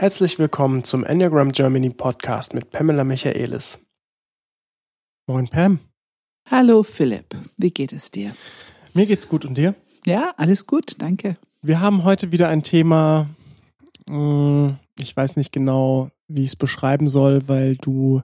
[0.00, 3.86] Herzlich willkommen zum Enneagram Germany Podcast mit Pamela Michaelis.
[5.26, 5.78] Moin Pam.
[6.50, 8.34] Hallo Philipp, wie geht es dir?
[8.94, 9.74] Mir geht's gut und dir?
[10.06, 11.36] Ja, alles gut, danke.
[11.60, 13.28] Wir haben heute wieder ein Thema,
[14.08, 18.22] hm, ich weiß nicht genau, wie ich es beschreiben soll, weil du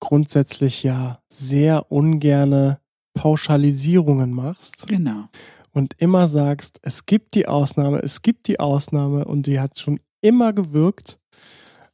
[0.00, 2.80] grundsätzlich ja sehr ungerne
[3.14, 4.88] Pauschalisierungen machst.
[4.88, 5.28] Genau.
[5.70, 10.00] Und immer sagst, es gibt die Ausnahme, es gibt die Ausnahme und die hat schon
[10.22, 11.18] immer gewirkt.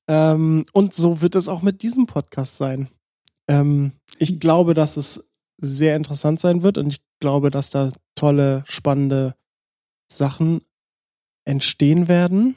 [0.07, 2.89] Ähm, und so wird es auch mit diesem Podcast sein.
[3.49, 8.63] Ähm, ich glaube, dass es sehr interessant sein wird und ich glaube, dass da tolle,
[8.67, 9.35] spannende
[10.11, 10.63] Sachen
[11.45, 12.57] entstehen werden.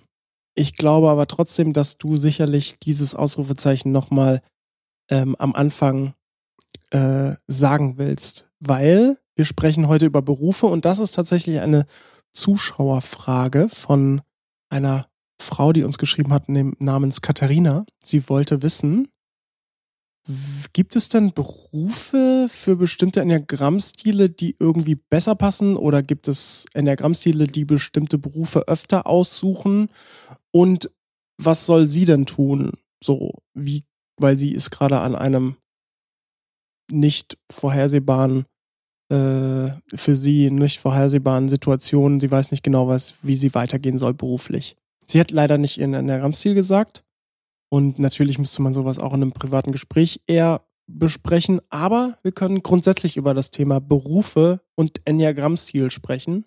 [0.56, 4.42] Ich glaube aber trotzdem, dass du sicherlich dieses Ausrufezeichen nochmal
[5.10, 6.14] ähm, am Anfang
[6.92, 11.86] äh, sagen willst, weil wir sprechen heute über Berufe und das ist tatsächlich eine
[12.34, 14.22] Zuschauerfrage von
[14.70, 15.06] einer
[15.42, 17.86] Frau, die uns geschrieben hat, namens Katharina.
[18.02, 19.10] Sie wollte wissen,
[20.74, 27.48] gibt es denn Berufe für bestimmte Enneagrammstile, die irgendwie besser passen oder gibt es Enneagrammstile,
[27.48, 29.90] die bestimmte Berufe öfter aussuchen?
[30.52, 30.92] Und
[31.38, 32.72] was soll sie denn tun?
[33.04, 33.84] So, wie,
[34.18, 35.56] weil sie ist gerade an einem
[36.92, 38.46] nicht vorhersehbaren
[39.12, 42.20] äh, für sie nicht vorhersehbaren Situation.
[42.20, 44.78] Sie weiß nicht genau, was, wie sie weitergehen soll beruflich.
[45.08, 47.04] Sie hat leider nicht ihren Enneagrammstil gesagt.
[47.70, 51.62] Und natürlich müsste man sowas auch in einem privaten Gespräch eher besprechen.
[51.70, 56.46] Aber wir können grundsätzlich über das Thema Berufe und Enneagrammstil sprechen.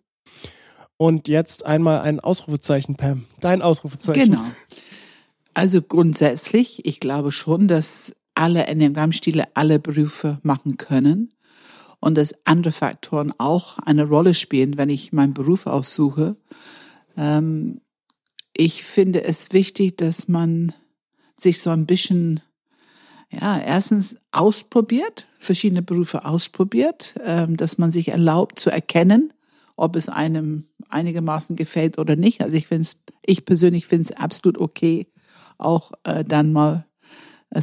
[0.97, 3.25] Und jetzt einmal ein Ausrufezeichen, Pam.
[3.41, 4.33] Dein Ausrufezeichen.
[4.33, 4.45] Genau.
[5.55, 11.31] Also grundsätzlich, ich glaube schon, dass alle Enneagrammstile alle Berufe machen können
[12.01, 16.37] und dass andere Faktoren auch eine Rolle spielen, wenn ich meinen Beruf aussuche.
[17.17, 17.81] Ähm,
[18.57, 20.73] ich finde es wichtig, dass man
[21.37, 22.41] sich so ein bisschen,
[23.31, 29.33] ja, erstens ausprobiert, verschiedene Berufe ausprobiert, ähm, dass man sich erlaubt zu erkennen,
[29.77, 32.43] ob es einem einigermaßen gefällt oder nicht.
[32.43, 32.89] Also ich finde
[33.27, 35.09] ich persönlich finde es absolut okay,
[35.59, 36.87] auch äh, dann mal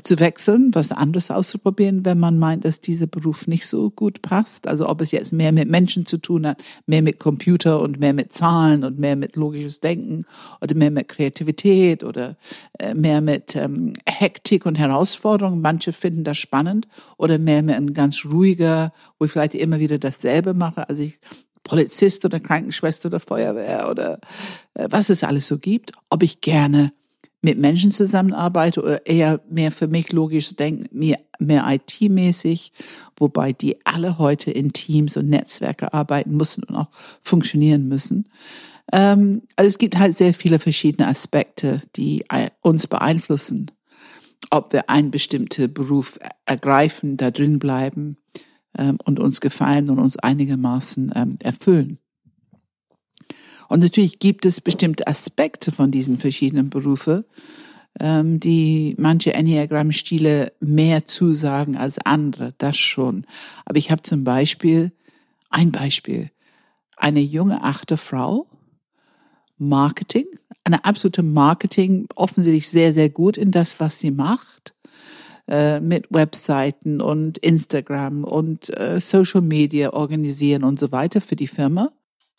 [0.03, 4.67] zu wechseln, was anderes auszuprobieren, wenn man meint, dass dieser Beruf nicht so gut passt.
[4.67, 8.13] Also ob es jetzt mehr mit Menschen zu tun hat, mehr mit Computer und mehr
[8.13, 10.23] mit Zahlen und mehr mit logisches Denken
[10.61, 12.37] oder mehr mit Kreativität oder
[12.79, 15.61] äh, mehr mit ähm, Hektik und Herausforderungen.
[15.61, 16.87] Manche finden das spannend
[17.17, 20.87] oder mehr mit ein ganz ruhiger, wo ich vielleicht immer wieder dasselbe mache.
[20.87, 21.19] Also ich
[21.63, 24.19] Polizist oder Krankenschwester oder Feuerwehr oder
[24.73, 26.93] äh, was es alles so gibt, ob ich gerne
[27.41, 32.71] mit Menschen zusammenarbeite oder eher mehr für mich logisch denken, mehr, mehr IT-mäßig,
[33.17, 36.89] wobei die alle heute in Teams und Netzwerke arbeiten müssen und auch
[37.21, 38.29] funktionieren müssen.
[38.91, 42.23] Ähm, also es gibt halt sehr viele verschiedene Aspekte, die
[42.61, 43.71] uns beeinflussen,
[44.51, 48.17] ob wir einen bestimmten Beruf ergreifen, da drin bleiben
[48.77, 52.00] ähm, und uns gefallen und uns einigermaßen ähm, erfüllen.
[53.71, 57.23] Und natürlich gibt es bestimmte Aspekte von diesen verschiedenen Berufen,
[58.01, 63.25] ähm, die manche Enneagramm-Stile mehr zusagen als andere, das schon.
[63.63, 64.91] Aber ich habe zum Beispiel,
[65.49, 66.31] ein Beispiel,
[66.97, 68.45] eine junge achte Frau,
[69.57, 70.25] Marketing,
[70.65, 74.73] eine absolute Marketing, offensichtlich sehr, sehr gut in das, was sie macht
[75.47, 81.47] äh, mit Webseiten und Instagram und äh, Social Media organisieren und so weiter für die
[81.47, 81.93] Firma.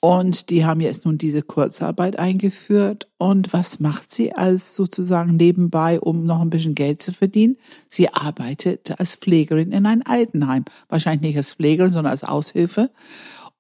[0.05, 3.07] Und die haben jetzt nun diese Kurzarbeit eingeführt.
[3.19, 7.57] Und was macht sie als sozusagen nebenbei, um noch ein bisschen Geld zu verdienen?
[7.89, 10.65] Sie arbeitet als Pflegerin in ein Altenheim.
[10.89, 12.91] Wahrscheinlich nicht als Pflegerin, sondern als Aushilfe.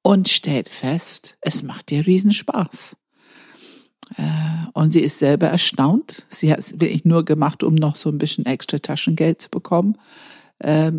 [0.02, 2.96] Und stellt fest, es macht ihr Riesenspaß.
[4.16, 4.22] Äh,
[4.72, 6.26] und sie ist selber erstaunt.
[6.28, 9.96] Sie hat es wirklich nur gemacht, um noch so ein bisschen extra Taschengeld zu bekommen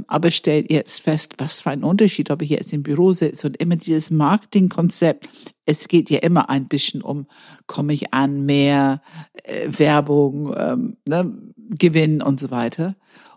[0.07, 3.57] aber stellt jetzt fest, was für ein Unterschied, ob ich jetzt im Büro sitze und
[3.57, 5.29] immer dieses Marketingkonzept.
[5.65, 7.27] Es geht ja immer ein bisschen um,
[7.65, 9.01] komme ich an, mehr
[9.43, 11.33] äh, Werbung, ähm, ne,
[11.77, 12.95] Gewinn und so weiter.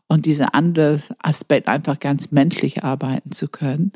[0.08, 3.93] Und dieser andere Aspekt, einfach ganz menschlich arbeiten zu können.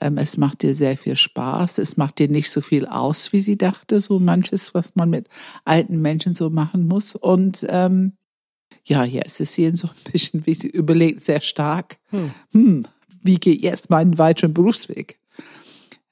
[0.00, 1.78] Ähm, es macht dir sehr viel Spaß.
[1.78, 4.00] Es macht dir nicht so viel aus, wie sie dachte.
[4.00, 5.28] So manches, was man mit
[5.64, 7.14] alten Menschen so machen muss.
[7.14, 8.12] Und ähm,
[8.86, 11.98] ja, hier ist es hier so ein bisschen, wie sie überlegt, sehr stark.
[12.10, 12.30] Hm.
[12.52, 12.86] Hm,
[13.22, 15.18] wie geht jetzt mein weiteren Berufsweg?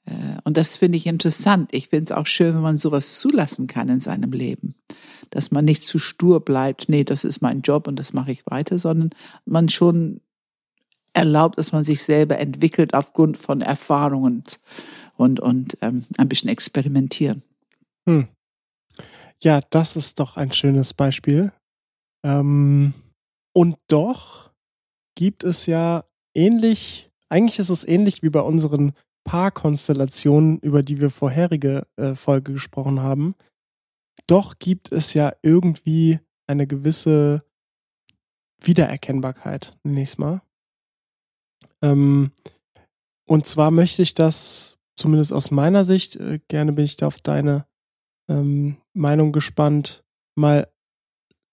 [0.05, 0.11] Äh,
[0.43, 1.69] und das finde ich interessant.
[1.73, 4.75] Ich finde es auch schön, wenn man sowas zulassen kann in seinem Leben.
[5.29, 8.45] Dass man nicht zu stur bleibt, nee, das ist mein Job und das mache ich
[8.45, 9.11] weiter, sondern
[9.45, 10.19] man schon
[11.13, 14.43] erlaubt, dass man sich selber entwickelt aufgrund von Erfahrungen
[15.15, 17.41] und, und ähm, ein bisschen experimentieren.
[18.05, 18.27] Hm.
[19.41, 21.51] ja, das ist doch ein schönes Beispiel.
[22.25, 22.93] Ähm,
[23.53, 24.51] und doch
[25.15, 28.93] gibt es ja ähnlich, eigentlich ist es ähnlich wie bei unseren
[29.25, 33.35] Paarkonstellationen, über die wir vorherige äh, Folge gesprochen haben.
[34.27, 37.43] Doch gibt es ja irgendwie eine gewisse
[38.61, 40.41] Wiedererkennbarkeit, nächstes Mal.
[41.83, 42.31] Ähm,
[43.27, 47.19] und zwar möchte ich das, zumindest aus meiner Sicht, äh, gerne bin ich da auf
[47.19, 47.67] deine
[48.27, 50.03] ähm, Meinung gespannt,
[50.35, 50.67] mal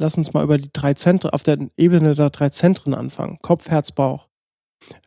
[0.03, 3.39] lass uns mal über die drei Zentren, auf der Ebene der drei Zentren anfangen.
[3.41, 4.29] Kopf, Herz, Bauch.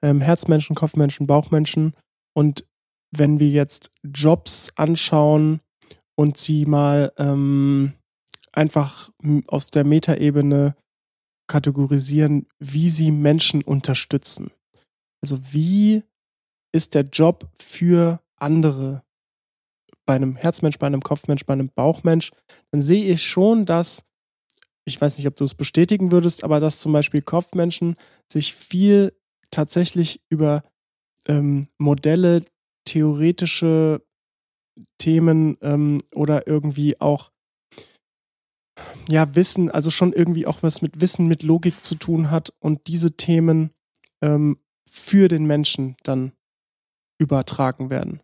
[0.02, 1.94] Ähm, Herzmenschen, Kopfmenschen, Bauchmenschen.
[2.34, 2.66] Und
[3.12, 5.60] wenn wir jetzt Jobs anschauen
[6.16, 7.94] und sie mal ähm,
[8.54, 9.12] einfach
[9.48, 10.76] auf der Metaebene
[11.48, 14.52] kategorisieren, wie sie Menschen unterstützen.
[15.22, 16.04] Also wie
[16.72, 19.04] ist der Job für andere
[20.06, 22.32] bei einem Herzmensch, bei einem Kopfmensch, bei einem Bauchmensch,
[22.72, 24.04] dann sehe ich schon, dass,
[24.86, 27.96] ich weiß nicht, ob du es bestätigen würdest, aber dass zum Beispiel Kopfmenschen
[28.32, 29.14] sich viel
[29.50, 30.64] tatsächlich über
[31.28, 32.46] ähm, Modelle,
[32.86, 34.04] theoretische
[35.00, 37.32] Themen ähm, oder irgendwie auch
[39.10, 42.88] ja Wissen, also schon irgendwie auch was mit Wissen, mit Logik zu tun hat und
[42.88, 43.72] diese Themen
[44.22, 46.32] ähm, für den Menschen dann
[47.20, 48.22] übertragen werden.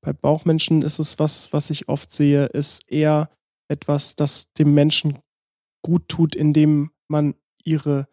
[0.00, 3.28] Bei Bauchmenschen ist es was, was ich oft sehe, ist eher
[3.68, 5.18] etwas, das dem Menschen
[5.82, 7.34] gut tut, indem man
[7.64, 8.08] ihre,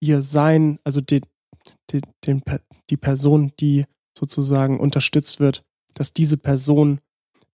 [0.00, 1.22] ihr Sein, also den,
[1.92, 2.42] den, den,
[2.90, 3.84] die Person, die
[4.16, 5.62] sozusagen unterstützt wird,
[5.94, 7.00] dass diese Person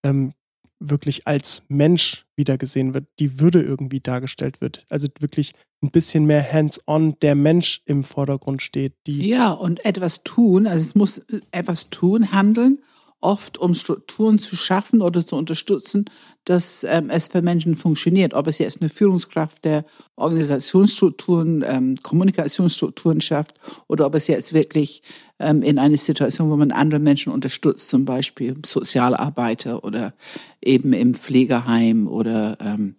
[0.02, 0.34] ähm,
[0.80, 4.86] wirklich als Mensch wiedergesehen wird, die Würde irgendwie dargestellt wird.
[4.88, 5.52] Also wirklich
[5.82, 8.94] ein bisschen mehr hands-on der Mensch im Vordergrund steht.
[9.06, 12.82] Die ja, und etwas tun, also es muss etwas tun, handeln
[13.20, 16.06] oft, um Strukturen zu schaffen oder zu unterstützen,
[16.44, 18.34] dass ähm, es für Menschen funktioniert.
[18.34, 19.84] Ob es jetzt eine Führungskraft der
[20.16, 23.54] Organisationsstrukturen, ähm, Kommunikationsstrukturen schafft
[23.88, 25.02] oder ob es jetzt wirklich
[25.38, 30.14] ähm, in eine Situation, wo man andere Menschen unterstützt, zum Beispiel Sozialarbeiter oder
[30.62, 32.94] eben im Pflegeheim oder ähm,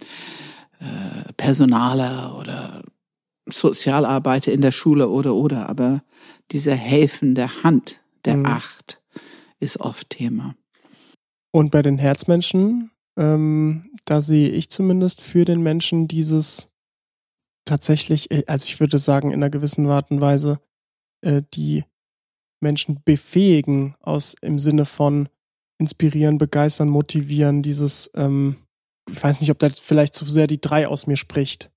[0.80, 2.84] äh, Personaler oder
[3.50, 5.68] Sozialarbeiter in der Schule oder oder.
[5.68, 6.04] Aber
[6.52, 8.46] diese helfende Hand der mhm.
[8.46, 9.01] Acht
[9.62, 10.56] ist oft Thema.
[11.54, 16.70] Und bei den Herzmenschen, ähm, da sehe ich zumindest für den Menschen dieses
[17.66, 20.60] tatsächlich, äh, also ich würde sagen, in einer gewissen Art und Weise,
[21.22, 21.84] äh, die
[22.62, 25.30] Menschen befähigen aus im Sinne von
[25.80, 28.58] inspirieren, begeistern, motivieren, dieses, ähm,
[29.10, 31.72] ich weiß nicht, ob das vielleicht zu sehr die drei aus mir spricht.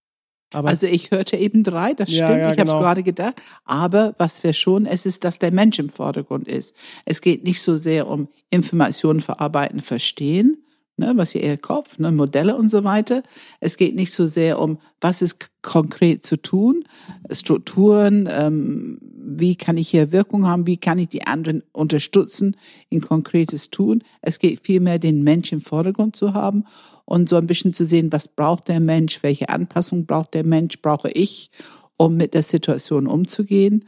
[0.55, 2.75] Aber also ich hörte eben drei, das ja, stimmt, ja, ich genau.
[2.75, 3.43] habe gerade gedacht.
[3.65, 6.75] Aber was wir schon, es ist, dass der Mensch im Vordergrund ist.
[7.05, 10.65] Es geht nicht so sehr um Informationen verarbeiten, verstehen,
[10.97, 13.23] ne, was ihr Kopf, ne, Modelle und so weiter.
[13.61, 16.85] Es geht nicht so sehr um, was ist konkret zu tun,
[17.31, 22.57] Strukturen, ähm, wie kann ich hier Wirkung haben, wie kann ich die anderen unterstützen
[22.91, 24.05] in konkretes Tun.
[24.21, 26.65] Es geht vielmehr, den Mensch im Vordergrund zu haben
[27.05, 30.81] und so ein bisschen zu sehen, was braucht der Mensch, welche Anpassung braucht der Mensch,
[30.83, 31.51] brauche ich,
[31.97, 33.87] um mit der Situation umzugehen.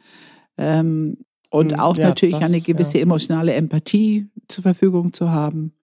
[0.56, 1.18] Ähm,
[1.50, 3.02] und hm, auch ja, natürlich eine gewisse ja.
[3.02, 5.75] emotionale Empathie zur Verfügung zu haben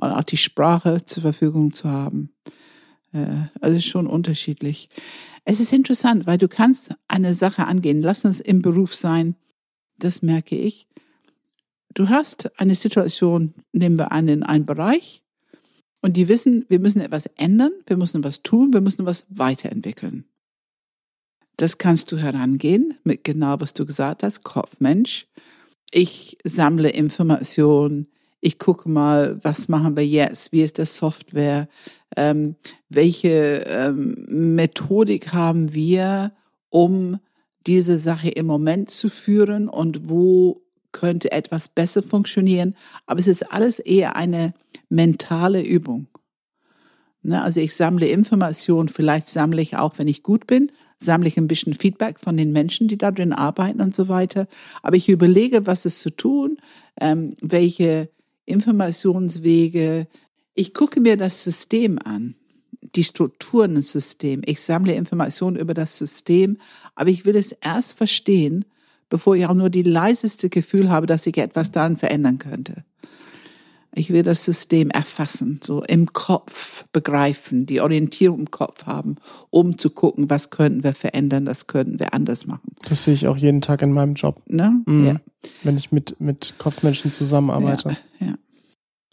[0.00, 2.30] und auch die Sprache zur Verfügung zu haben.
[3.12, 3.26] Äh,
[3.60, 4.88] also ist schon unterschiedlich.
[5.44, 8.02] Es ist interessant, weil du kannst eine Sache angehen.
[8.02, 9.36] Lass uns im Beruf sein.
[9.98, 10.86] Das merke ich.
[11.94, 15.22] Du hast eine Situation, nehmen wir an, in einem Bereich
[16.00, 20.24] und die wissen, wir müssen etwas ändern, wir müssen was tun, wir müssen was weiterentwickeln.
[21.56, 25.26] Das kannst du herangehen mit genau, was du gesagt hast, Kopfmensch.
[25.90, 28.06] Ich sammle Informationen,
[28.40, 31.68] ich gucke mal, was machen wir jetzt, wie ist der Software,
[32.16, 32.56] ähm,
[32.88, 36.32] welche ähm, Methodik haben wir,
[36.70, 37.18] um
[37.66, 42.74] diese Sache im Moment zu führen und wo könnte etwas besser funktionieren.
[43.06, 44.54] Aber es ist alles eher eine
[44.88, 46.08] mentale Übung.
[47.22, 51.36] Ne, also ich sammle Informationen, vielleicht sammle ich auch, wenn ich gut bin, sammle ich
[51.36, 54.46] ein bisschen Feedback von den Menschen, die da drin arbeiten und so weiter.
[54.82, 56.56] Aber ich überlege, was ist zu tun,
[56.98, 58.08] ähm, welche
[58.50, 60.06] Informationswege.
[60.54, 62.34] Ich gucke mir das System an,
[62.94, 64.44] die Strukturen des Systems.
[64.46, 66.58] Ich sammle Informationen über das System,
[66.94, 68.64] aber ich will es erst verstehen,
[69.08, 72.84] bevor ich auch nur die leiseste Gefühl habe, dass ich etwas daran verändern könnte.
[73.94, 79.16] Ich will das System erfassen, so im Kopf begreifen, die Orientierung im Kopf haben,
[79.50, 82.76] um zu gucken, was könnten wir verändern, das könnten wir anders machen.
[82.88, 84.42] Das sehe ich auch jeden Tag in meinem Job.
[84.46, 84.80] Ne?
[84.86, 85.06] Mhm.
[85.06, 85.20] Ja.
[85.64, 87.96] Wenn ich mit, mit Kopfmenschen zusammenarbeite.
[88.20, 88.34] Ja, ja.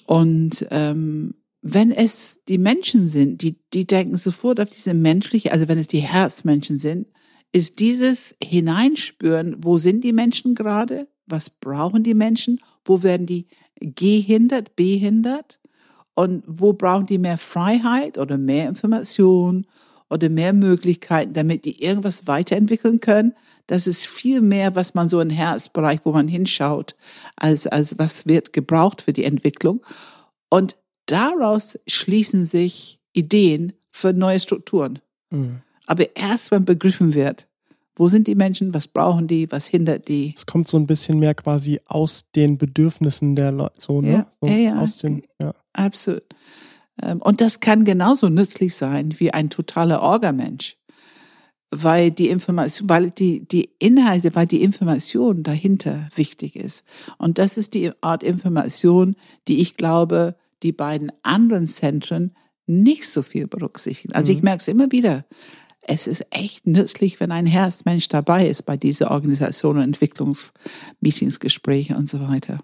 [0.05, 5.67] Und ähm, wenn es die Menschen sind, die, die denken sofort auf diese menschliche, also
[5.67, 7.07] wenn es die Herzmenschen sind,
[7.51, 11.07] ist dieses Hineinspüren, wo sind die Menschen gerade?
[11.25, 12.59] Was brauchen die Menschen?
[12.85, 13.47] Wo werden die
[13.79, 15.59] gehindert, behindert?
[16.15, 19.67] Und wo brauchen die mehr Freiheit oder mehr Information
[20.09, 23.33] oder mehr Möglichkeiten, damit die irgendwas weiterentwickeln können?
[23.67, 26.95] Das ist viel mehr, was man so im Herzbereich, wo man hinschaut,
[27.35, 29.81] als, als was wird gebraucht für die Entwicklung.
[30.49, 34.99] Und daraus schließen sich Ideen für neue Strukturen.
[35.29, 35.61] Mhm.
[35.85, 37.46] Aber erst, wenn begriffen wird,
[37.97, 40.33] wo sind die Menschen, was brauchen die, was hindert die?
[40.35, 44.11] Es kommt so ein bisschen mehr quasi aus den Bedürfnissen der Leute, so, ne?
[44.11, 44.79] Ja, so ja, ja.
[44.79, 45.53] Aus den, ja.
[45.73, 46.23] Absolut.
[47.01, 50.77] Ähm, und das kann genauso nützlich sein wie ein totaler Orgamensch,
[51.71, 56.85] weil die Information, weil die, die Inhalte, weil die Information dahinter wichtig ist.
[57.17, 59.15] Und das ist die Art Information,
[59.47, 62.35] die ich glaube, die beiden anderen Zentren
[62.67, 64.13] nicht so viel berücksichtigen.
[64.13, 64.37] Also mhm.
[64.37, 65.25] ich merke es immer wieder.
[65.87, 71.95] Es ist echt nützlich, wenn ein Herzmensch dabei ist bei dieser Organisation und Entwicklungsmeetings, Gespräche
[71.95, 72.59] und so weiter.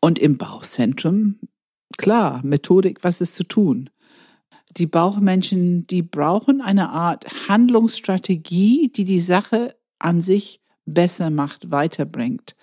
[0.00, 1.38] Und im Bauchzentrum
[1.96, 3.90] klar, Methodik, was ist zu tun.
[4.76, 12.56] Die Bauchmenschen, die brauchen eine Art Handlungsstrategie, die die Sache an sich besser macht, weiterbringt.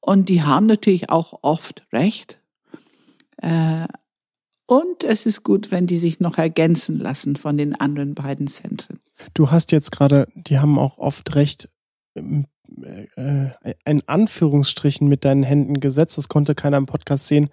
[0.00, 2.40] Und die haben natürlich auch oft recht.
[3.38, 3.86] Äh,
[4.66, 9.00] und es ist gut, wenn die sich noch ergänzen lassen von den anderen beiden Zentren.
[9.34, 11.68] Du hast jetzt gerade, die haben auch oft recht,
[12.16, 12.46] ähm,
[13.16, 16.18] äh, ein Anführungsstrichen mit deinen Händen gesetzt.
[16.18, 17.48] Das konnte keiner im Podcast sehen.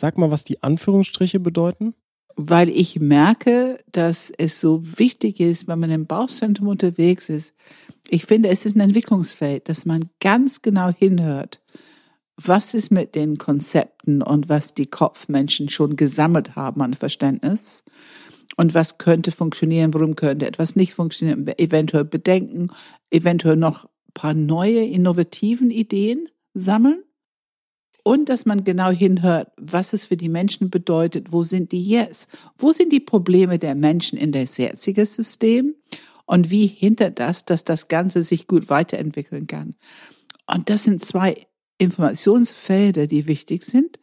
[0.00, 1.94] Sag mal, was die Anführungsstriche bedeuten.
[2.36, 7.54] Weil ich merke, dass es so wichtig ist, wenn man im Bauchzentrum unterwegs ist.
[8.08, 11.60] Ich finde, es ist ein Entwicklungsfeld, dass man ganz genau hinhört.
[12.36, 17.84] Was ist mit den Konzepten und was die Kopfmenschen schon gesammelt haben an Verständnis?
[18.56, 21.46] Und was könnte funktionieren, warum könnte etwas nicht funktionieren?
[21.56, 22.68] Eventuell bedenken,
[23.10, 27.04] eventuell noch ein paar neue, innovativen Ideen sammeln
[28.02, 32.28] und dass man genau hinhört, was es für die Menschen bedeutet, wo sind die jetzt,
[32.58, 35.74] wo sind die Probleme der Menschen in das jetzige System
[36.26, 39.74] und wie hinter das, dass das Ganze sich gut weiterentwickeln kann.
[40.46, 41.46] Und das sind zwei
[41.78, 43.98] Informationsfelder, die wichtig sind.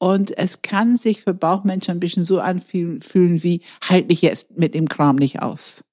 [0.00, 4.74] Und es kann sich für Bauchmenschen ein bisschen so anfühlen wie, halt mich jetzt mit
[4.74, 5.84] dem Kram nicht aus.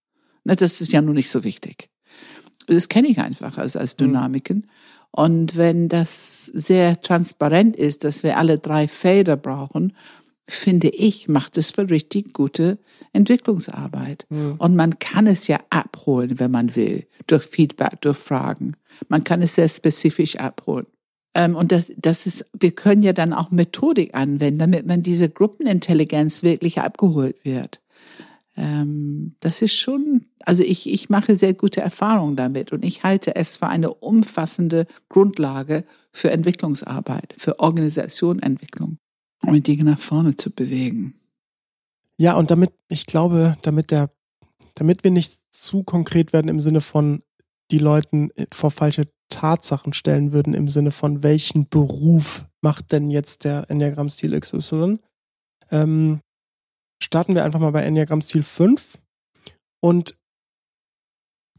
[0.46, 1.90] Das ist ja nur nicht so wichtig.
[2.68, 4.06] Das kenne ich einfach als, als mhm.
[4.06, 4.68] Dynamiken.
[5.12, 9.92] Und wenn das sehr transparent ist, dass wir alle drei Felder brauchen,
[10.48, 12.80] finde ich, macht es für richtig gute
[13.12, 14.26] Entwicklungsarbeit.
[14.30, 14.56] Ja.
[14.58, 18.78] Und man kann es ja abholen, wenn man will, durch Feedback, durch Fragen.
[19.10, 20.88] Man kann es sehr spezifisch abholen.
[21.38, 25.30] Ähm, und das, das ist, wir können ja dann auch Methodik anwenden, damit man diese
[25.30, 27.80] Gruppenintelligenz wirklich abgeholt wird
[28.58, 33.36] ähm, das ist schon, also ich, ich mache sehr gute Erfahrungen damit und ich halte
[33.36, 38.98] es für eine umfassende Grundlage für Entwicklungsarbeit, für Organisationentwicklung,
[39.46, 41.14] um die Dinge nach vorne zu bewegen.
[42.18, 44.10] Ja, und damit, ich glaube, damit der,
[44.74, 47.22] damit wir nicht zu konkret werden im Sinne von
[47.72, 53.44] die Leuten vor falsche Tatsachen stellen würden, im Sinne von welchen Beruf macht denn jetzt
[53.44, 54.98] der Enneagramm-Stil XY,
[55.72, 56.22] ähm,
[57.02, 59.00] starten wir einfach mal bei Enneagram Stil 5.
[59.82, 60.18] Und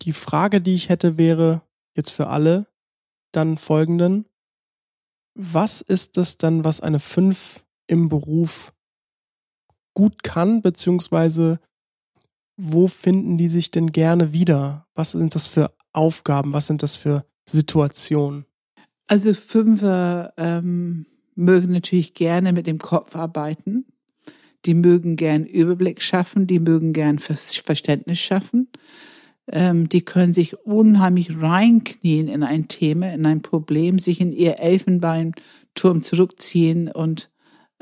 [0.02, 1.62] die Frage, die ich hätte, wäre
[1.96, 2.66] jetzt für alle
[3.32, 4.26] dann folgenden.
[5.34, 8.74] Was ist das dann, was eine 5 im Beruf
[9.94, 11.60] gut kann, beziehungsweise
[12.60, 14.86] wo finden die sich denn gerne wieder?
[14.94, 16.54] Was sind das für Aufgaben?
[16.54, 18.46] Was sind das für Situationen?
[19.06, 23.84] Also Fünfer ähm, mögen natürlich gerne mit dem Kopf arbeiten
[24.66, 28.68] die mögen gern Überblick schaffen, die mögen gern Verständnis schaffen.
[29.50, 34.60] Ähm, die können sich unheimlich reinknien in ein Thema, in ein Problem, sich in ihr
[34.60, 37.30] Elfenbeinturm zurückziehen und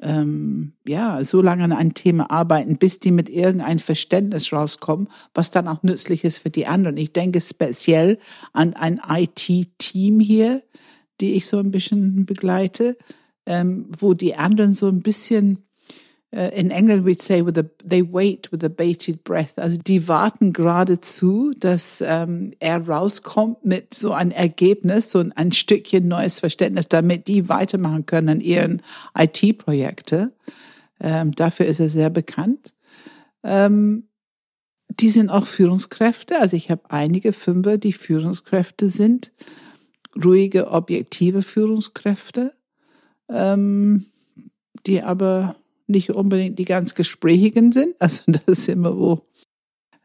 [0.03, 5.51] ähm, ja, so lange an ein Thema arbeiten, bis die mit irgendein Verständnis rauskommen, was
[5.51, 6.97] dann auch nützlich ist für die anderen.
[6.97, 8.19] Ich denke speziell
[8.53, 10.63] an ein IT-Team hier,
[11.21, 12.97] die ich so ein bisschen begleite,
[13.47, 15.66] ähm, wo die anderen so ein bisschen
[16.35, 19.59] Uh, in England we'd say with a, they wait with a bated breath.
[19.59, 26.09] Also die warten geradezu, dass ähm, er rauskommt mit so ein Ergebnis, so ein Stückchen
[26.09, 28.83] neues Verständnis, damit die weitermachen können an ihren
[29.17, 30.33] IT-Projekte.
[31.01, 32.75] Ähm, dafür ist er sehr bekannt.
[33.45, 34.09] Ähm,
[34.89, 36.41] die sind auch Führungskräfte.
[36.41, 39.33] Also ich habe einige Fünfer, die Führungskräfte sind.
[40.23, 42.55] Ruhige, objektive Führungskräfte,
[43.29, 44.07] ähm,
[44.87, 45.57] die aber
[45.87, 47.95] nicht unbedingt die ganz Gesprächigen sind.
[48.01, 49.27] Also das ist immer, wo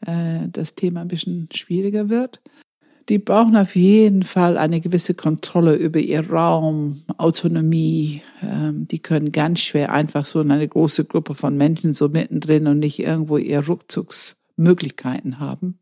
[0.05, 2.41] äh, das Thema ein bisschen schwieriger wird.
[3.09, 8.21] Die brauchen auf jeden Fall eine gewisse Kontrolle über ihr Raum, Autonomie.
[8.43, 12.67] Ähm, die können ganz schwer einfach so in eine große Gruppe von Menschen so mittendrin
[12.67, 15.79] und nicht irgendwo ihr Rückzugsmöglichkeiten haben.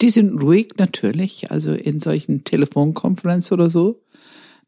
[0.00, 4.02] Die sind ruhig natürlich, also in solchen Telefonkonferenzen oder so,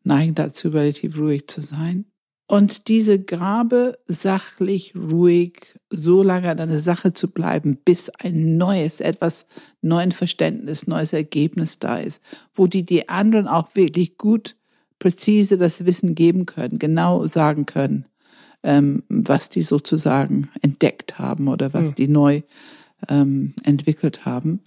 [0.02, 2.06] neigen dazu relativ ruhig zu sein.
[2.48, 9.00] Und diese Gabe, sachlich, ruhig, so lange an einer Sache zu bleiben, bis ein neues,
[9.00, 9.46] etwas
[9.82, 12.22] neuen Verständnis, neues Ergebnis da ist,
[12.54, 14.56] wo die die anderen auch wirklich gut,
[15.00, 18.06] präzise das Wissen geben können, genau sagen können,
[18.62, 21.94] ähm, was die sozusagen entdeckt haben oder was hm.
[21.96, 22.42] die neu
[23.08, 24.60] ähm, entwickelt haben.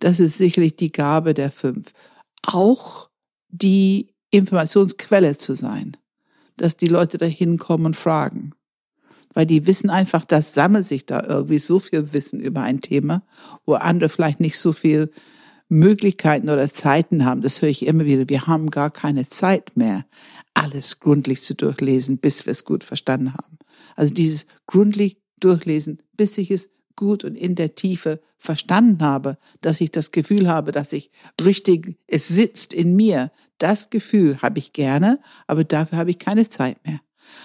[0.00, 1.94] Das ist sicherlich die Gabe der fünf.
[2.42, 3.08] Auch
[3.48, 5.96] die Informationsquelle zu sein
[6.62, 8.52] dass die Leute da hinkommen und fragen.
[9.34, 13.24] Weil die wissen einfach, das sammelt sich da irgendwie so viel Wissen über ein Thema,
[13.66, 15.10] wo andere vielleicht nicht so viel
[15.68, 17.40] Möglichkeiten oder Zeiten haben.
[17.40, 18.28] Das höre ich immer wieder.
[18.28, 20.04] Wir haben gar keine Zeit mehr,
[20.54, 23.58] alles gründlich zu durchlesen, bis wir es gut verstanden haben.
[23.96, 29.80] Also dieses gründlich durchlesen, bis ich es gut und in der Tiefe verstanden habe, dass
[29.80, 31.10] ich das Gefühl habe, dass ich
[31.42, 33.30] richtig, es sitzt in mir.
[33.58, 37.00] Das Gefühl habe ich gerne, aber dafür habe ich keine Zeit mehr.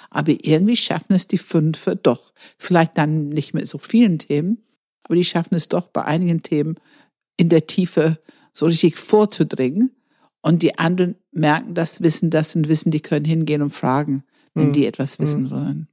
[0.10, 2.34] Aber irgendwie schaffen es die Fünfe doch.
[2.58, 4.64] Vielleicht dann nicht mit so vielen Themen,
[5.04, 6.76] aber die schaffen es doch bei einigen Themen
[7.38, 8.20] in der Tiefe
[8.52, 9.92] so richtig vorzudringen.
[10.42, 14.24] Und die anderen merken das, wissen das und wissen, die können hingehen und fragen,
[14.54, 14.74] wenn mhm.
[14.74, 15.52] die etwas wissen mhm.
[15.52, 15.88] wollen.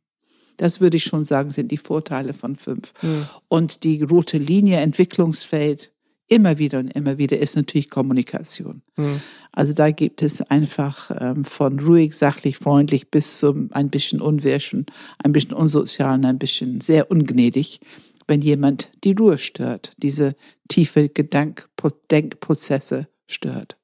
[0.56, 2.92] Das würde ich schon sagen, sind die Vorteile von fünf.
[3.02, 3.26] Mhm.
[3.49, 5.92] Und die rote Linie Entwicklungsfeld
[6.28, 8.82] immer wieder und immer wieder ist natürlich Kommunikation.
[8.96, 9.20] Mhm.
[9.52, 14.87] Also da gibt es einfach ähm, von ruhig, sachlich, freundlich bis zum ein bisschen unwirschen,
[15.23, 17.80] ein bisschen unsozial und ein bisschen sehr ungnädig,
[18.26, 20.34] wenn jemand die Ruhe stört, diese
[20.69, 21.69] tiefe Gedank
[22.10, 23.76] Denkprozesse stört.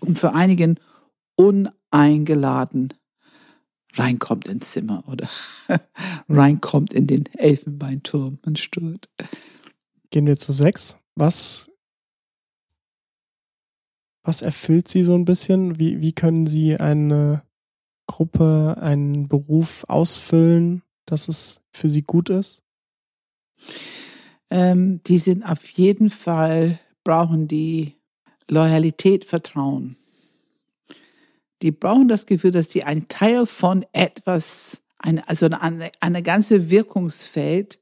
[0.00, 0.80] Und für einigen
[1.36, 2.94] uneingeladen
[3.98, 5.28] reinkommt ins Zimmer oder
[6.28, 9.08] reinkommt in den Elfenbeinturm und stört.
[10.10, 10.96] Gehen wir zu sechs.
[11.14, 11.70] Was,
[14.22, 15.78] was erfüllt Sie so ein bisschen?
[15.78, 17.42] Wie, wie können Sie eine
[18.06, 22.62] Gruppe, einen Beruf ausfüllen, dass es für Sie gut ist?
[24.50, 27.94] Ähm, die sind auf jeden Fall, brauchen die
[28.48, 29.96] Loyalität, Vertrauen
[31.62, 36.70] die brauchen das Gefühl, dass sie ein Teil von etwas, eine, also eine, eine ganze
[36.70, 37.80] Wirkungsfeld,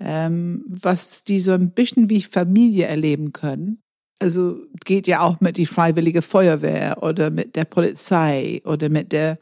[0.00, 3.82] ähm, was die so ein bisschen wie Familie erleben können.
[4.20, 9.38] Also geht ja auch mit die Freiwillige Feuerwehr oder mit der Polizei oder mit der,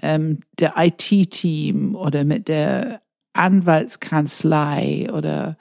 [0.00, 5.56] ähm, der IT-Team oder mit der Anwaltskanzlei oder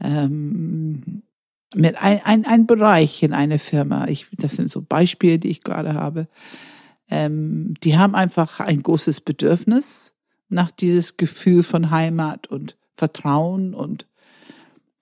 [0.00, 1.22] ähm,
[1.74, 4.06] mit ein, ein, ein Bereich in einer Firma.
[4.08, 6.28] Ich, das sind so Beispiele, die ich gerade habe.
[7.10, 10.14] Ähm, die haben einfach ein großes Bedürfnis
[10.48, 14.06] nach dieses Gefühl von Heimat und Vertrauen und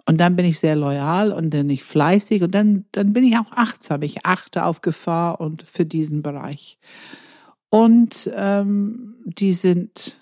[0.06, 3.22] und dann bin ich sehr loyal und dann bin ich fleißig und dann, dann bin
[3.22, 4.02] ich auch achtsam.
[4.02, 6.78] Ich achte auf Gefahr und für diesen Bereich.
[7.68, 10.18] Und ähm, die sind,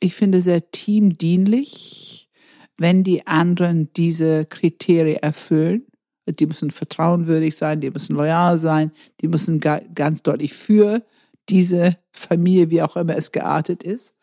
[0.00, 2.27] ich finde, sehr teamdienlich
[2.78, 5.84] wenn die anderen diese Kriterien erfüllen,
[6.26, 11.02] die müssen vertrauenwürdig sein, die müssen loyal sein, die müssen ganz deutlich für
[11.48, 14.14] diese Familie, wie auch immer es geartet ist.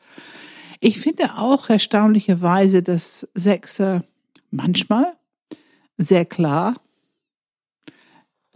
[0.80, 4.04] Ich finde auch erstaunlicherweise, dass Sechser
[4.52, 5.14] manchmal
[5.98, 6.76] sehr klar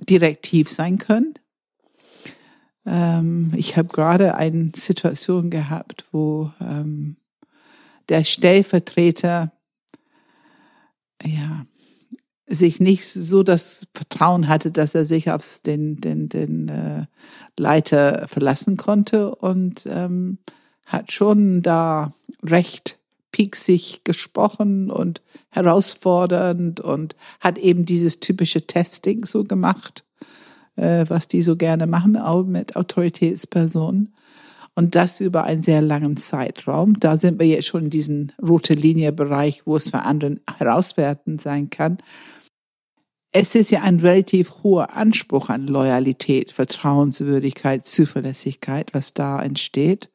[0.08, 1.34] direktiv sein können.
[2.86, 7.18] Ähm, ich habe gerade eine Situation gehabt, wo ähm,
[8.10, 9.52] der Stellvertreter
[11.24, 11.66] ja,
[12.48, 17.06] sich nicht so das Vertrauen hatte, dass er sich auf den, den, den äh,
[17.58, 20.40] Leiter verlassen konnte und ähm,
[20.86, 22.98] hat schon da recht
[23.32, 30.04] pieksig gesprochen und herausfordernd und hat eben dieses typische Testing so gemacht,
[30.76, 34.14] äh, was die so gerne machen, auch mit Autoritätspersonen.
[34.76, 37.00] Und das über einen sehr langen Zeitraum.
[37.00, 41.42] Da sind wir jetzt schon in diesem rote Linie Bereich, wo es für andere herauswertend
[41.42, 41.98] sein kann.
[43.32, 50.10] Es ist ja ein relativ hoher Anspruch an Loyalität, Vertrauenswürdigkeit, Zuverlässigkeit, was da entsteht.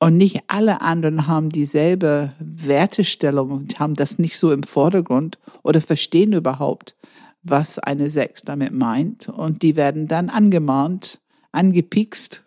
[0.00, 5.80] Und nicht alle anderen haben dieselbe Wertestellung und haben das nicht so im Vordergrund oder
[5.80, 6.96] verstehen überhaupt,
[7.42, 9.28] was eine Sechs damit meint.
[9.28, 11.20] Und die werden dann angemahnt,
[11.52, 12.44] angepikst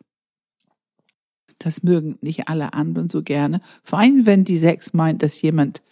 [1.63, 3.61] Das mögen nicht alle anderen so gerne.
[3.83, 5.83] Vor allem, wenn die Sechs meint, dass jemand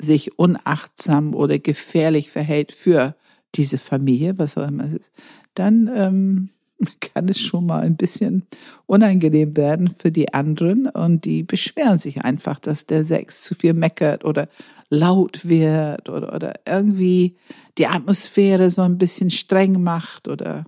[0.00, 3.14] sich unachtsam oder gefährlich verhält für
[3.54, 5.12] diese Familie, was auch immer es ist,
[5.54, 6.48] dann ähm,
[7.00, 8.46] kann es schon mal ein bisschen
[8.86, 13.74] unangenehm werden für die anderen und die beschweren sich einfach, dass der Sex zu viel
[13.74, 14.48] meckert oder
[14.88, 17.36] laut wird oder, oder irgendwie
[17.76, 20.64] die Atmosphäre so ein bisschen streng macht oder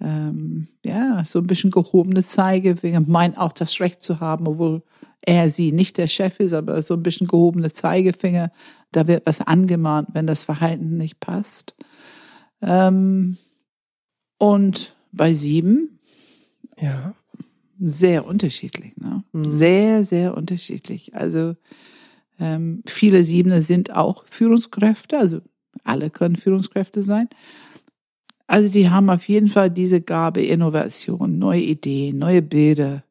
[0.00, 4.82] ähm, ja, so ein bisschen gehobene Zeigefinger, meint auch das Recht zu haben, obwohl
[5.20, 8.50] er sie nicht der Chef ist, aber so ein bisschen gehobene Zeigefinger,
[8.92, 11.76] da wird was angemahnt, wenn das Verhalten nicht passt.
[12.62, 13.36] Ähm,
[14.38, 15.98] und bei sieben,
[16.80, 17.14] ja,
[17.80, 19.24] sehr unterschiedlich, ne?
[19.32, 19.44] Mhm.
[19.44, 21.14] Sehr, sehr unterschiedlich.
[21.14, 21.54] Also
[22.40, 25.40] ähm, viele Siebener sind auch Führungskräfte, also
[25.84, 27.28] alle können Führungskräfte sein.
[28.48, 33.04] Also die haben auf jeden Fall diese Gabe, Innovation, neue Ideen, neue Bilder,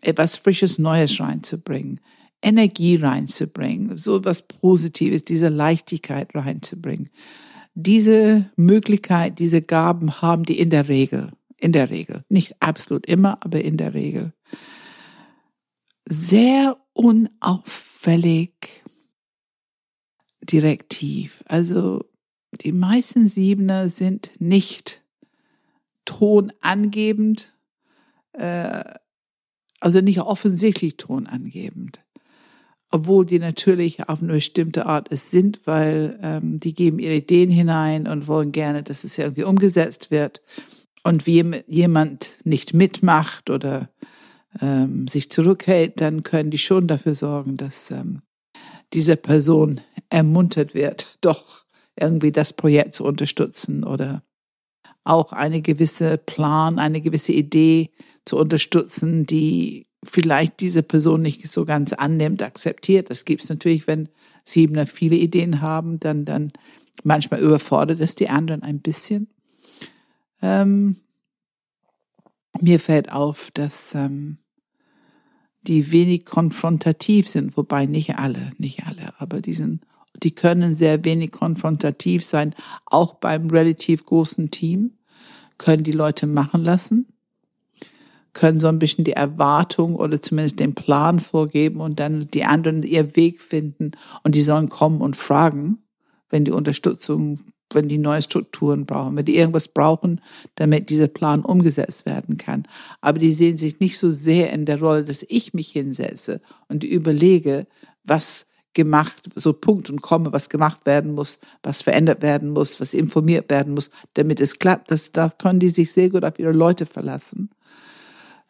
[0.00, 2.00] etwas Frisches, Neues reinzubringen,
[2.40, 7.10] Energie reinzubringen, so was Positives, diese Leichtigkeit reinzubringen.
[7.74, 13.38] Diese Möglichkeit, diese Gaben haben die in der Regel, in der Regel, nicht absolut immer,
[13.44, 14.32] aber in der Regel.
[16.08, 18.52] Sehr unauffällig,
[20.42, 21.42] direktiv.
[21.48, 22.11] Also
[22.60, 25.02] die meisten Siebener sind nicht
[26.04, 27.54] tonangebend,
[28.32, 28.84] äh,
[29.80, 32.00] also nicht offensichtlich tonangebend
[32.92, 37.50] obwohl die natürlich auf eine bestimmte Art es sind, weil ähm, die geben ihre Ideen
[37.50, 40.42] hinein und wollen gerne, dass es irgendwie umgesetzt wird.
[41.02, 43.88] Und wie jemand nicht mitmacht oder
[44.60, 48.20] ähm, sich zurückhält, dann können die schon dafür sorgen, dass ähm,
[48.92, 51.61] diese Person ermuntert wird, doch
[51.98, 54.22] irgendwie das Projekt zu unterstützen oder
[55.04, 57.90] auch eine gewisse Plan, eine gewisse Idee
[58.24, 63.10] zu unterstützen, die vielleicht diese Person nicht so ganz annimmt, akzeptiert.
[63.10, 64.08] Das gibt es natürlich, wenn
[64.44, 66.52] Siebener viele Ideen haben, dann, dann
[67.04, 69.28] manchmal überfordert es die anderen ein bisschen.
[70.40, 70.96] Ähm,
[72.60, 74.38] mir fällt auf, dass ähm,
[75.62, 79.84] die wenig konfrontativ sind, wobei nicht alle, nicht alle, aber die sind,
[80.16, 82.54] die können sehr wenig konfrontativ sein,
[82.86, 84.92] auch beim relativ großen Team,
[85.58, 87.06] können die Leute machen lassen.
[88.32, 92.82] Können so ein bisschen die Erwartung oder zumindest den Plan vorgeben und dann die anderen
[92.82, 93.92] ihr Weg finden.
[94.22, 95.78] Und die sollen kommen und fragen,
[96.30, 97.40] wenn die Unterstützung,
[97.74, 100.20] wenn die neue Strukturen brauchen, wenn die irgendwas brauchen,
[100.54, 102.64] damit dieser Plan umgesetzt werden kann.
[103.02, 106.84] Aber die sehen sich nicht so sehr in der Rolle, dass ich mich hinsetze und
[106.84, 107.66] überlege,
[108.02, 112.94] was gemacht, so Punkt und Komme, was gemacht werden muss, was verändert werden muss, was
[112.94, 114.90] informiert werden muss, damit es klappt.
[114.90, 117.50] Das, da können die sich sehr gut auf ihre Leute verlassen.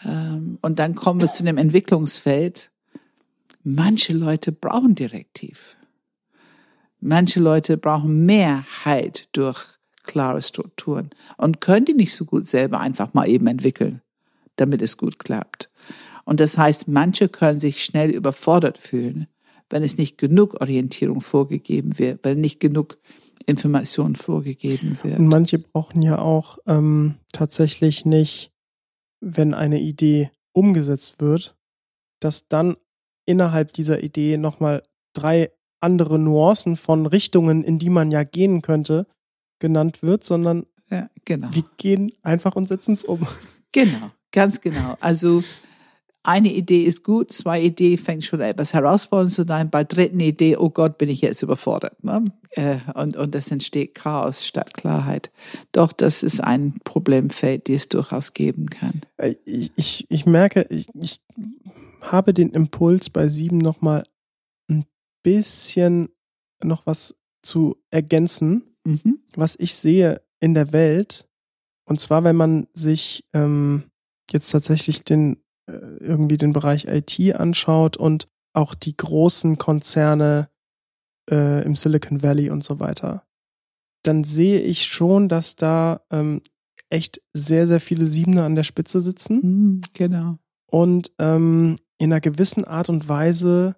[0.05, 2.71] Ähm, und dann kommen wir zu dem Entwicklungsfeld.
[3.65, 5.77] Manche Leute brauchen Direktiv.
[7.01, 12.81] Manche Leute brauchen mehr Halt durch klare Strukturen und können die nicht so gut selber
[12.81, 14.03] einfach mal eben entwickeln,
[14.57, 15.71] damit es gut klappt.
[16.25, 19.27] Und das heißt, manche können sich schnell überfordert fühlen,
[19.73, 22.99] wenn es nicht genug Orientierung vorgegeben wird, wenn nicht genug
[23.47, 25.19] Information vorgegeben wird.
[25.19, 28.53] Und manche brauchen ja auch ähm, tatsächlich nicht
[29.23, 31.57] wenn eine Idee umgesetzt wird,
[32.21, 32.77] dass dann
[33.25, 34.83] innerhalb dieser Idee nochmal
[35.15, 39.07] drei andere Nuancen von Richtungen, in die man ja gehen könnte,
[39.61, 41.49] genannt wird, sondern ja, genau.
[41.53, 43.27] wir gehen einfach und setzen es um.
[43.75, 44.97] Genau, ganz genau.
[45.01, 45.43] Also
[46.25, 50.57] eine Idee ist gut, zwei Ideen fängt schon etwas herausfordernd zu sein, bei dritten Idee,
[50.57, 52.03] oh Gott, bin ich jetzt überfordert.
[52.05, 52.33] Ne?
[52.51, 55.33] Äh, und, und es entsteht Chaos statt Klarheit.
[55.73, 59.01] Doch, das ist ein Problemfeld, die es durchaus geben kann.
[59.17, 61.21] Äh, ich, ich, ich merke, ich, ich
[62.03, 64.05] habe den Impuls bei sieben nochmal
[64.71, 64.85] ein
[65.25, 66.09] bisschen
[66.63, 69.19] noch was zu ergänzen, mhm.
[69.35, 71.29] was ich sehe in der Welt.
[71.85, 73.91] Und zwar, wenn man sich ähm,
[74.31, 80.49] jetzt tatsächlich den irgendwie den Bereich IT anschaut und auch die großen Konzerne
[81.31, 83.25] äh, im Silicon Valley und so weiter,
[84.03, 86.43] dann sehe ich schon, dass da ähm,
[86.91, 89.41] echt sehr, sehr viele Siebener an der Spitze sitzen.
[89.43, 90.39] Mhm, genau.
[90.67, 93.77] Und ähm, in einer gewissen Art und Weise,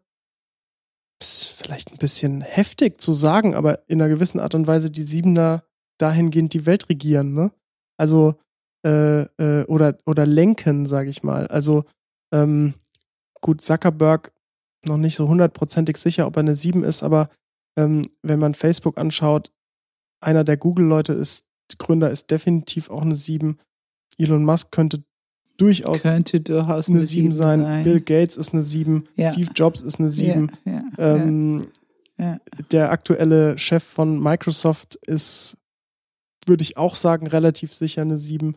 [1.20, 5.02] ist vielleicht ein bisschen heftig zu sagen, aber in einer gewissen Art und Weise die
[5.02, 5.64] Siebener
[5.98, 7.34] dahingehend die Welt regieren.
[7.34, 7.52] Ne?
[7.96, 8.34] Also
[8.84, 11.46] äh, äh, oder, oder lenken, sage ich mal.
[11.46, 11.84] Also
[12.32, 12.74] ähm,
[13.40, 14.32] gut, Zuckerberg
[14.84, 17.28] noch nicht so hundertprozentig sicher, ob er eine 7 ist, aber
[17.76, 19.50] ähm, wenn man Facebook anschaut,
[20.20, 21.44] einer der Google-Leute ist,
[21.78, 23.58] Gründer ist definitiv auch eine 7.
[24.18, 25.02] Elon Musk könnte
[25.56, 27.84] durchaus Könnte durchaus eine 7 sein.
[27.84, 29.04] Bill Gates ist eine 7.
[29.16, 29.32] Ja.
[29.32, 30.50] Steve Jobs ist eine 7.
[30.64, 31.66] Ja, ja, ähm.
[32.70, 35.56] Der aktuelle Chef von Microsoft ist,
[36.48, 38.54] würde ich auch sagen, relativ sicher eine 7.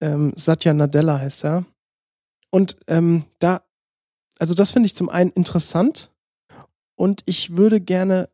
[0.00, 1.64] Ähm, Satya Nadella heißt er.
[2.50, 3.62] Und ähm, da,
[4.38, 6.10] also das finde ich zum einen interessant
[6.96, 8.28] und ich würde gerne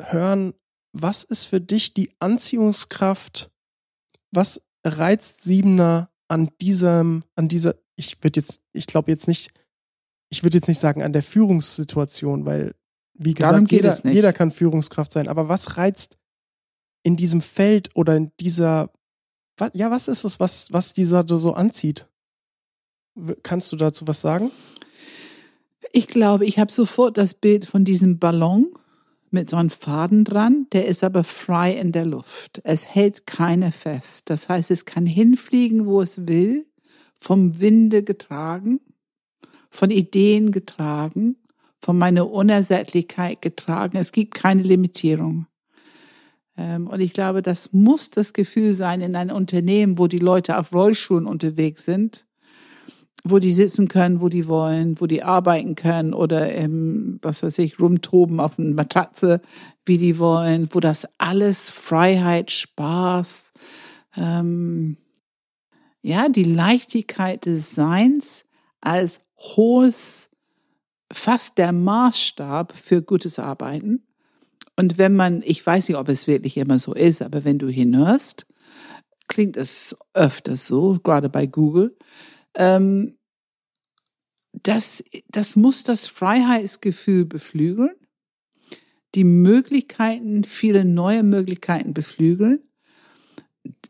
[0.00, 0.54] hören,
[0.92, 3.50] was ist für dich die Anziehungskraft?
[4.32, 9.52] Was reizt Siebener an diesem, an dieser, ich würde jetzt, ich glaube jetzt nicht,
[10.30, 12.74] ich würde jetzt nicht sagen an der Führungssituation, weil,
[13.14, 16.18] wie gesagt, jeder, jeder kann Führungskraft sein, aber was reizt
[17.02, 18.90] in diesem Feld oder in dieser,
[19.56, 22.06] was, ja, was ist es, was, was dieser so anzieht?
[23.42, 24.50] Kannst du dazu was sagen?
[25.92, 28.68] Ich glaube, ich habe sofort das Bild von diesem Ballon
[29.30, 32.60] mit so einem Faden dran, der ist aber frei in der Luft.
[32.64, 34.28] Es hält keine fest.
[34.28, 36.66] Das heißt, es kann hinfliegen, wo es will,
[37.20, 38.80] vom Winde getragen,
[39.70, 41.36] von Ideen getragen,
[41.80, 43.96] von meiner Unersättlichkeit getragen.
[43.96, 45.46] Es gibt keine Limitierung.
[46.60, 50.58] Ähm, Und ich glaube, das muss das Gefühl sein in einem Unternehmen, wo die Leute
[50.58, 52.26] auf Rollschuhen unterwegs sind,
[53.24, 57.58] wo die sitzen können, wo die wollen, wo die arbeiten können oder im, was weiß
[57.60, 59.40] ich, rumtoben auf einer Matratze,
[59.86, 63.52] wie die wollen, wo das alles Freiheit, Spaß,
[64.16, 64.98] ähm,
[66.02, 68.44] ja, die Leichtigkeit des Seins
[68.80, 70.30] als hohes,
[71.12, 74.02] fast der Maßstab für gutes Arbeiten.
[74.80, 77.68] Und wenn man, ich weiß nicht, ob es wirklich immer so ist, aber wenn du
[77.68, 78.46] hinhörst,
[79.28, 81.98] klingt es öfters so, gerade bei Google,
[82.54, 83.18] ähm,
[84.54, 87.94] das, das muss das Freiheitsgefühl beflügeln,
[89.14, 92.60] die Möglichkeiten, viele neue Möglichkeiten beflügeln.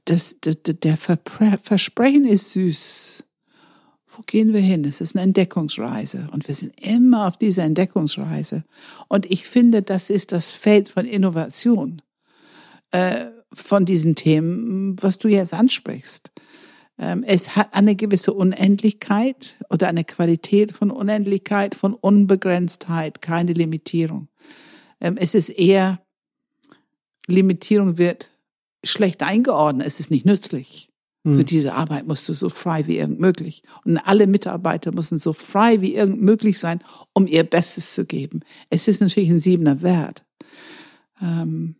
[0.06, 3.22] Das, das, der Versprechen ist süß.
[4.20, 4.84] Wo gehen wir hin?
[4.84, 8.64] Es ist eine Entdeckungsreise und wir sind immer auf dieser Entdeckungsreise.
[9.08, 12.02] Und ich finde, das ist das Feld von Innovation,
[12.90, 16.32] äh, von diesen Themen, was du jetzt ansprichst.
[16.98, 24.28] Ähm, es hat eine gewisse Unendlichkeit oder eine Qualität von Unendlichkeit, von Unbegrenztheit, keine Limitierung.
[25.00, 25.98] Ähm, es ist eher,
[27.26, 28.28] Limitierung wird
[28.84, 30.89] schlecht eingeordnet, es ist nicht nützlich.
[31.24, 31.38] Hm.
[31.38, 33.62] Für diese Arbeit musst du so frei wie irgend möglich.
[33.84, 38.40] Und alle Mitarbeiter müssen so frei wie irgend möglich sein, um ihr Bestes zu geben.
[38.70, 40.24] Es ist natürlich ein Siebener Wert.
[41.20, 41.76] Ähm,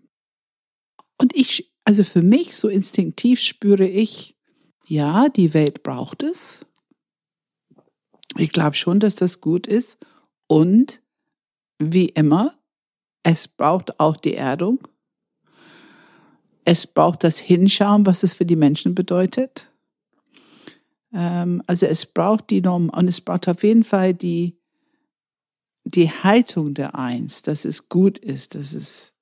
[1.19, 4.37] und ich, also für mich, so instinktiv spüre ich,
[4.87, 6.67] ja, die Welt braucht es.
[8.37, 9.99] Ich glaube schon, dass das gut ist.
[10.47, 11.03] Und
[11.79, 12.59] wie immer,
[13.23, 14.81] es braucht auch die Erdung.
[16.65, 19.71] Es braucht das Hinschauen, was es für die Menschen bedeutet.
[21.13, 24.57] Ähm, also es braucht die Norm und es braucht auf jeden Fall die,
[25.85, 29.15] die Haltung der Eins, dass es gut ist, dass es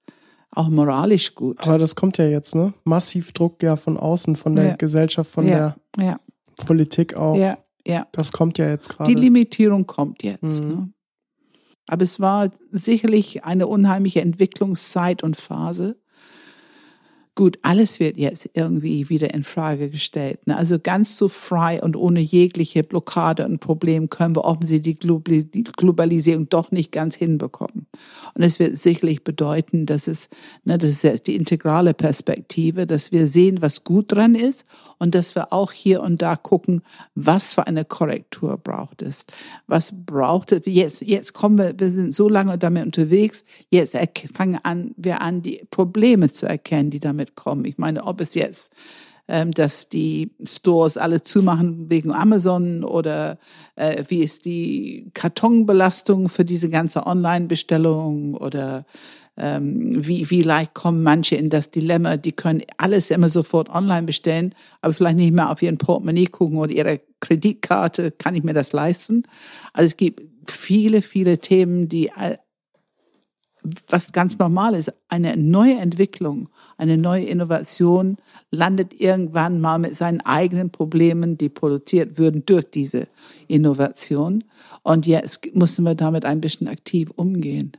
[0.51, 1.61] auch moralisch gut.
[1.61, 2.73] Aber das kommt ja jetzt, ne?
[2.85, 4.77] Massiv Druck ja von außen, von der Ja.
[4.77, 6.19] Gesellschaft, von ja, ja,
[6.59, 7.37] der Politik auch.
[7.37, 8.07] ja, ja.
[8.13, 9.13] Das kommt ja jetzt Die gerade.
[9.13, 10.63] Limitierung kommt jetzt.
[10.65, 10.69] Mhm.
[10.69, 10.93] Ne?
[11.87, 15.99] Aber es war sicherlich eine unheimliche Entwicklungszeit und Phase.
[17.39, 20.45] Gut, alles wird jetzt irgendwie wieder in Frage gestellt.
[20.49, 20.57] Ne?
[20.57, 25.45] Also ganz so frei und ohne jegliche Blockade und Problem können wir offensichtlich die Globali-
[25.45, 27.87] die Globalisierung doch nicht ganz hinbekommen.
[28.35, 30.31] Und es wird sicherlich bedeuten, dass es,
[30.65, 34.65] ne, das ist jetzt die integrale Perspektive, dass wir sehen, was gut dran ist
[34.99, 36.83] und dass wir auch hier und da gucken,
[37.15, 39.27] was für eine Korrektur braucht es.
[39.69, 40.63] Was braucht es?
[40.67, 43.97] Jetzt, jetzt kommen wir, wir sind so lange damit unterwegs, jetzt
[44.35, 47.65] fangen an, wir an, die Probleme zu erkennen, die damit kommen.
[47.65, 48.73] Ich meine, ob es jetzt
[49.29, 53.39] ähm, dass die Stores alle zumachen wegen Amazon oder
[53.77, 58.87] äh, wie ist die Kartonbelastung für diese ganze Online-Bestellung oder
[59.37, 64.05] ähm, wie, wie leicht kommen manche in das Dilemma, die können alles immer sofort online
[64.05, 68.55] bestellen, aber vielleicht nicht mehr auf ihren Portemonnaie gucken oder ihre Kreditkarte, kann ich mir
[68.55, 69.25] das leisten?
[69.75, 72.11] Also es gibt viele, viele Themen, die
[73.89, 78.17] was ganz normal ist, eine neue Entwicklung, eine neue Innovation
[78.51, 83.09] landet irgendwann mal mit seinen eigenen Problemen, die produziert würden durch diese
[83.47, 84.45] Innovation.
[84.83, 87.73] Und jetzt müssen wir damit ein bisschen aktiv umgehen.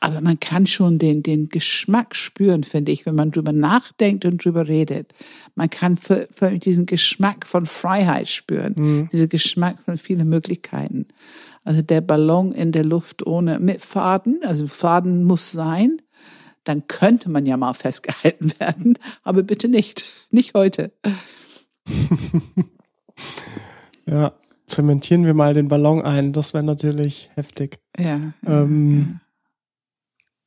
[0.00, 4.44] Aber man kann schon den, den Geschmack spüren, finde ich, wenn man drüber nachdenkt und
[4.44, 5.14] drüber redet.
[5.54, 9.08] Man kann für, für diesen Geschmack von Freiheit spüren, Mhm.
[9.12, 11.06] diesen Geschmack von vielen Möglichkeiten.
[11.64, 16.02] Also der Ballon in der Luft ohne, mit Faden, also Faden muss sein,
[16.64, 20.92] dann könnte man ja mal festgehalten werden, aber bitte nicht, nicht heute.
[24.06, 24.32] ja,
[24.66, 26.32] zementieren wir mal den Ballon ein.
[26.32, 27.78] Das wäre natürlich heftig.
[27.98, 28.32] Ja.
[28.46, 29.20] Ähm,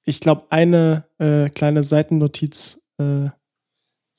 [0.04, 3.30] ich glaube, eine äh, kleine Seitennotiz, äh,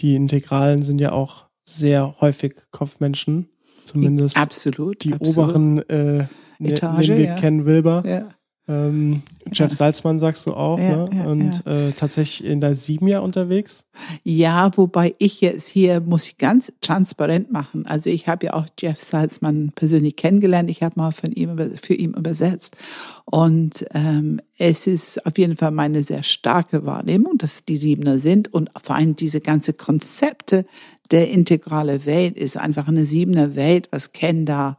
[0.01, 3.49] die Integralen sind ja auch sehr häufig Kopfmenschen.
[3.85, 5.05] Zumindest absolut.
[5.05, 5.37] die absolut.
[5.37, 6.27] oberen äh,
[6.61, 7.35] Etage, nennen wir ja.
[7.37, 8.03] Ken Wilber.
[8.07, 8.29] Ja.
[8.69, 9.77] Ähm, Jeff Ja.
[9.77, 11.09] Salzmann sagst du auch, Ja, ne?
[11.15, 13.85] ja, Und Äh, tatsächlich in der sieben Jahr unterwegs.
[14.25, 17.87] Ja, wobei ich jetzt hier muss ich ganz transparent machen.
[17.87, 20.69] Also ich habe ja auch Jeff Salzmann persönlich kennengelernt.
[20.69, 22.77] Ich habe mal von ihm für ihn übersetzt
[23.25, 28.53] und ähm, es ist auf jeden Fall meine sehr starke Wahrnehmung, dass die Siebener sind
[28.53, 30.67] und vor allem diese ganze Konzepte
[31.13, 34.77] der integrale Welt ist einfach eine Siebener Welt, was Ken da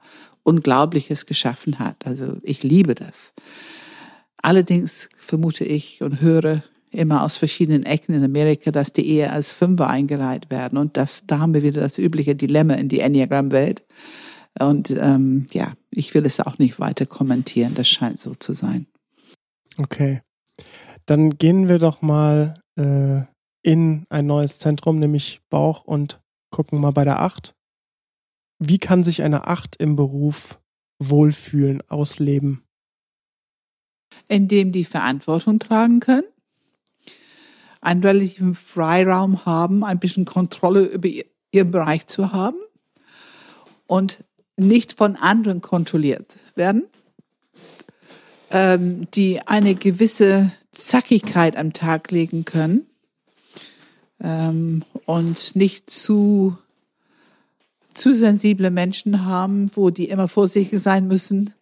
[0.47, 2.05] Unglaubliches geschaffen hat.
[2.05, 3.33] Also ich liebe das.
[4.41, 9.51] Allerdings vermute ich und höre immer aus verschiedenen Ecken in Amerika, dass die eher als
[9.51, 10.77] Fünfer eingereiht werden.
[10.77, 13.83] Und das, da haben wir wieder das übliche Dilemma in die Enneagram-Welt.
[14.59, 17.75] Und ähm, ja, ich will es auch nicht weiter kommentieren.
[17.75, 18.87] Das scheint so zu sein.
[19.77, 20.21] Okay.
[21.05, 23.21] Dann gehen wir doch mal äh,
[23.63, 27.53] in ein neues Zentrum, nämlich Bauch und gucken mal bei der Acht.
[28.59, 30.59] Wie kann sich eine Acht im Beruf
[30.99, 32.63] wohlfühlen, ausleben?
[34.27, 36.23] Indem die Verantwortung tragen können,
[37.81, 42.57] einen relativen Freiraum haben, ein bisschen Kontrolle über ihr- ihren Bereich zu haben
[43.85, 44.23] und
[44.57, 46.83] nicht von anderen kontrolliert werden,
[48.49, 52.87] ähm, die eine gewisse Zackigkeit am Tag legen können
[54.19, 56.57] ähm, und nicht zu
[57.97, 61.53] zu sensible Menschen haben, wo die immer vorsichtig sein müssen,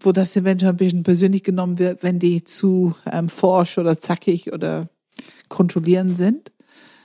[0.00, 4.52] wo das eventuell ein bisschen persönlich genommen wird, wenn die zu ähm, forsch oder zackig
[4.52, 4.88] oder
[5.48, 6.52] kontrollierend sind.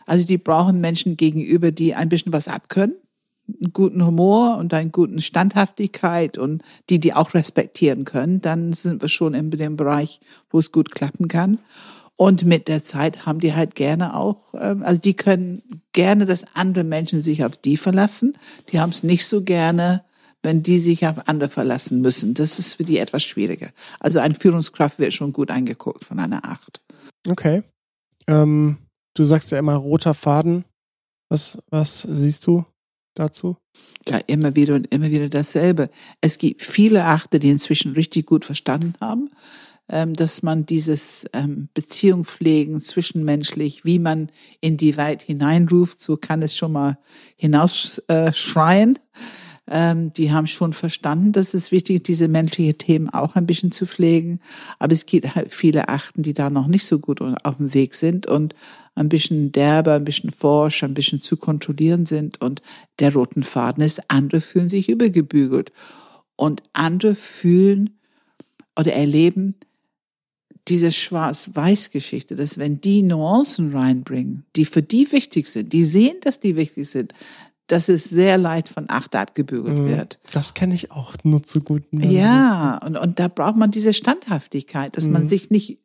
[0.05, 2.95] Also die brauchen Menschen gegenüber, die ein bisschen was abkönnen,
[3.47, 8.41] einen guten Humor und einen guten Standhaftigkeit und die die auch respektieren können.
[8.41, 11.59] Dann sind wir schon in dem Bereich, wo es gut klappen kann.
[12.21, 16.43] Und mit der Zeit haben die halt gerne auch, ähm, also die können gerne, dass
[16.53, 18.37] andere Menschen sich auf die verlassen.
[18.69, 20.03] Die haben es nicht so gerne,
[20.43, 22.33] wenn die sich auf andere verlassen müssen.
[22.33, 23.69] Das ist für die etwas schwieriger.
[24.01, 26.81] Also ein Führungskraft wird schon gut eingeguckt von einer Acht.
[27.25, 27.63] Okay.
[28.27, 28.79] Ähm,
[29.13, 30.65] du sagst ja immer roter Faden.
[31.29, 32.65] Was, was siehst du
[33.15, 33.55] dazu?
[34.09, 35.89] Ja, immer wieder und immer wieder dasselbe.
[36.19, 39.29] Es gibt viele Achte, die inzwischen richtig gut verstanden haben,
[39.89, 46.43] dass man dieses ähm, Beziehung pflegen, zwischenmenschlich, wie man in die Welt hineinruft, so kann
[46.43, 46.99] es schon mal
[47.35, 48.27] hinausschreien.
[48.27, 48.99] Äh, schreien.
[49.67, 53.71] ähm, die haben schon verstanden, dass es wichtig ist, diese menschlichen Themen auch ein bisschen
[53.71, 54.41] zu pflegen.
[54.77, 57.95] Aber es gibt halt viele Achten, die da noch nicht so gut auf dem Weg
[57.95, 58.53] sind und
[58.93, 62.41] ein bisschen derber, ein bisschen forsch, ein bisschen zu kontrollieren sind.
[62.41, 62.61] Und
[62.99, 65.71] der roten Faden ist, andere fühlen sich übergebügelt.
[66.35, 67.99] Und andere fühlen
[68.77, 69.55] oder erleben
[70.67, 76.39] diese Schwarz-Weiß-Geschichte, dass wenn die Nuancen reinbringen, die für die wichtig sind, die sehen, dass
[76.39, 77.13] die wichtig sind,
[77.67, 79.87] dass es sehr leicht von Acht abgebügelt Mhm.
[79.87, 80.19] wird.
[80.33, 81.83] Das kenne ich auch nur zu gut.
[81.91, 85.27] Ja, und, und da braucht man diese Standhaftigkeit, dass man Mhm.
[85.27, 85.77] sich nicht,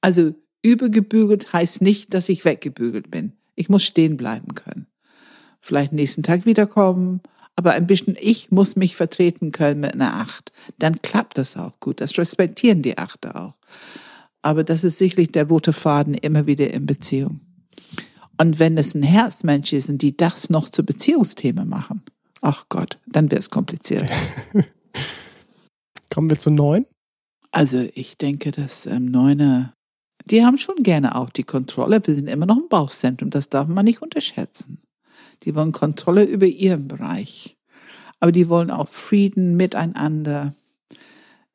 [0.00, 3.32] also übergebügelt heißt nicht, dass ich weggebügelt bin.
[3.54, 4.86] Ich muss stehen bleiben können.
[5.60, 7.20] Vielleicht nächsten Tag wiederkommen,
[7.56, 10.52] aber ein bisschen, ich muss mich vertreten können mit einer Acht.
[10.78, 12.00] Dann klappt das auch gut.
[12.00, 13.54] Das respektieren die Achte auch.
[14.40, 17.40] Aber das ist sicherlich der rote Faden immer wieder in Beziehung.
[18.38, 22.02] Und wenn es ein Herzmensch ist und die das noch zu Beziehungsthema machen,
[22.40, 24.08] ach Gott, dann wird es kompliziert.
[26.10, 26.86] Kommen wir zu neun.
[27.52, 29.74] Also ich denke, dass ähm, Neuner,
[30.24, 32.04] die haben schon gerne auch die Kontrolle.
[32.04, 34.78] Wir sind immer noch im Bauchzentrum, das darf man nicht unterschätzen.
[35.44, 37.56] Die wollen Kontrolle über ihren Bereich.
[38.20, 40.54] Aber die wollen auch Frieden miteinander,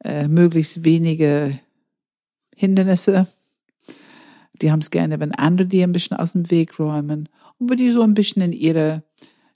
[0.04, 1.58] äh, möglichst wenige
[2.56, 3.28] Hindernisse.
[4.62, 7.78] Die haben es gerne, wenn andere die ein bisschen aus dem Weg räumen und wenn
[7.78, 9.04] die so ein bisschen in ihre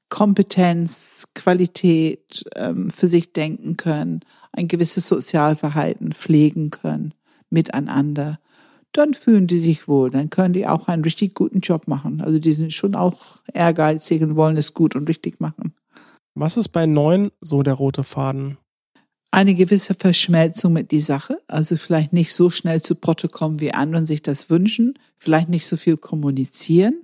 [0.09, 4.21] Kompetenz, Qualität ähm, für sich denken können,
[4.51, 7.13] ein gewisses Sozialverhalten pflegen können
[7.49, 8.39] miteinander,
[8.93, 12.21] dann fühlen die sich wohl, dann können die auch einen richtig guten Job machen.
[12.21, 15.73] Also die sind schon auch ehrgeizig und wollen es gut und richtig machen.
[16.33, 18.57] Was ist bei neun so der rote Faden?
[19.31, 23.73] Eine gewisse Verschmelzung mit die Sache, also vielleicht nicht so schnell zu Potte kommen, wie
[23.73, 27.01] anderen sich das wünschen, vielleicht nicht so viel kommunizieren,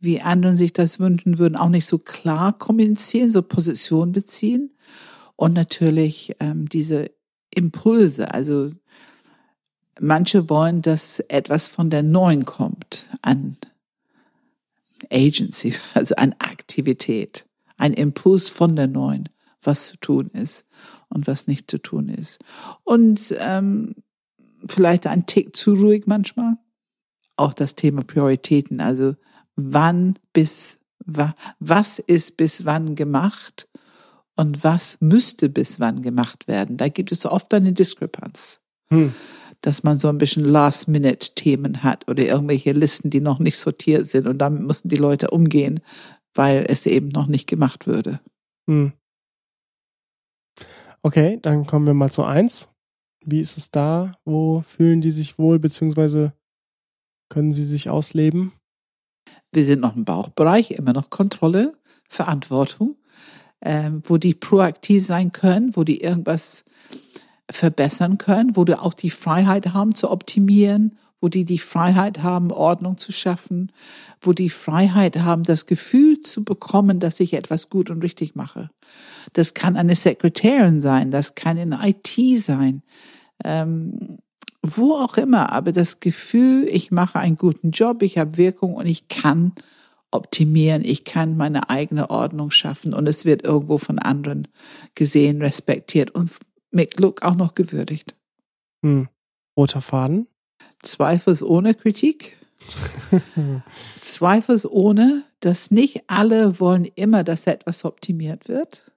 [0.00, 4.72] wie anderen sich das wünschen würden, auch nicht so klar kommunizieren, so Position beziehen
[5.36, 7.10] und natürlich ähm, diese
[7.54, 8.70] Impulse, also
[10.00, 13.56] manche wollen, dass etwas von der Neuen kommt an
[15.10, 17.46] Agency, also an Aktivität.
[17.76, 19.28] ein Impuls von der neuen,
[19.62, 20.64] was zu tun ist
[21.08, 22.38] und was nicht zu tun ist.
[22.84, 23.94] Und ähm,
[24.66, 26.56] vielleicht ein Tick zu ruhig manchmal.
[27.36, 29.14] Auch das Thema Prioritäten, also
[29.56, 30.78] wann bis
[31.60, 33.68] was ist bis wann gemacht
[34.34, 36.76] und was müsste bis wann gemacht werden.
[36.76, 38.60] Da gibt es oft eine Diskrepanz.
[38.88, 39.14] Hm.
[39.66, 44.28] Dass man so ein bisschen Last-Minute-Themen hat oder irgendwelche Listen, die noch nicht sortiert sind
[44.28, 45.80] und damit müssen die Leute umgehen,
[46.34, 48.20] weil es eben noch nicht gemacht würde.
[48.68, 48.92] Hm.
[51.02, 52.68] Okay, dann kommen wir mal zu eins.
[53.24, 54.16] Wie ist es da?
[54.24, 56.32] Wo fühlen die sich wohl, beziehungsweise
[57.28, 58.52] können sie sich ausleben?
[59.50, 61.72] Wir sind noch im Bauchbereich, immer noch Kontrolle,
[62.08, 62.94] Verantwortung,
[63.62, 66.64] ähm, wo die proaktiv sein können, wo die irgendwas
[67.50, 72.50] verbessern können, wo die auch die Freiheit haben zu optimieren, wo die die Freiheit haben,
[72.50, 73.72] Ordnung zu schaffen,
[74.20, 78.70] wo die Freiheit haben, das Gefühl zu bekommen, dass ich etwas gut und richtig mache.
[79.32, 82.82] Das kann eine Sekretärin sein, das kann in IT sein,
[83.44, 84.18] ähm,
[84.62, 88.86] wo auch immer, aber das Gefühl, ich mache einen guten Job, ich habe Wirkung und
[88.86, 89.52] ich kann
[90.10, 94.48] optimieren, ich kann meine eigene Ordnung schaffen und es wird irgendwo von anderen
[94.94, 96.30] gesehen, respektiert und
[96.76, 98.14] mit Glück auch noch gewürdigt.
[98.84, 99.08] Hm.
[99.56, 100.28] Roter Faden?
[100.78, 102.36] Zweifelsohne Kritik.
[104.00, 108.92] Zweifelsohne, dass nicht alle wollen immer, dass etwas optimiert wird.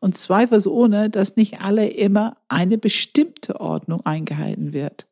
[0.00, 5.06] Und zweifelsohne, dass nicht alle immer eine bestimmte Ordnung eingehalten wird.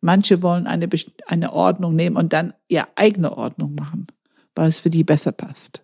[0.00, 0.88] Manche wollen eine,
[1.26, 4.06] eine Ordnung nehmen und dann ihre eigene Ordnung machen,
[4.54, 5.81] weil es für die besser passt.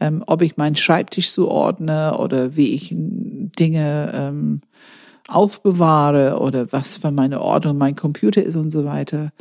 [0.00, 4.60] Ähm, ob ich meinen Schreibtisch so ordne oder wie ich Dinge ähm,
[5.28, 9.32] aufbewahre oder was für meine Ordnung mein Computer ist und so weiter.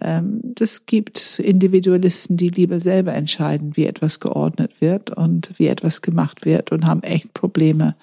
[0.00, 6.00] Ähm, das gibt Individualisten, die lieber selber entscheiden, wie etwas geordnet wird und wie etwas
[6.00, 7.94] gemacht wird und haben echt Probleme,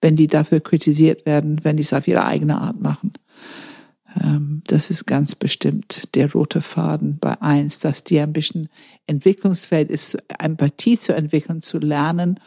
[0.00, 3.12] wenn die dafür kritisiert werden, wenn die es auf ihre eigene Art machen.
[4.16, 8.68] Ähm, das ist ganz bestimmt der rote Faden bei eins, dass die ein bisschen
[9.06, 12.40] Entwicklungsfeld ist, Empathie zu entwickeln, zu lernen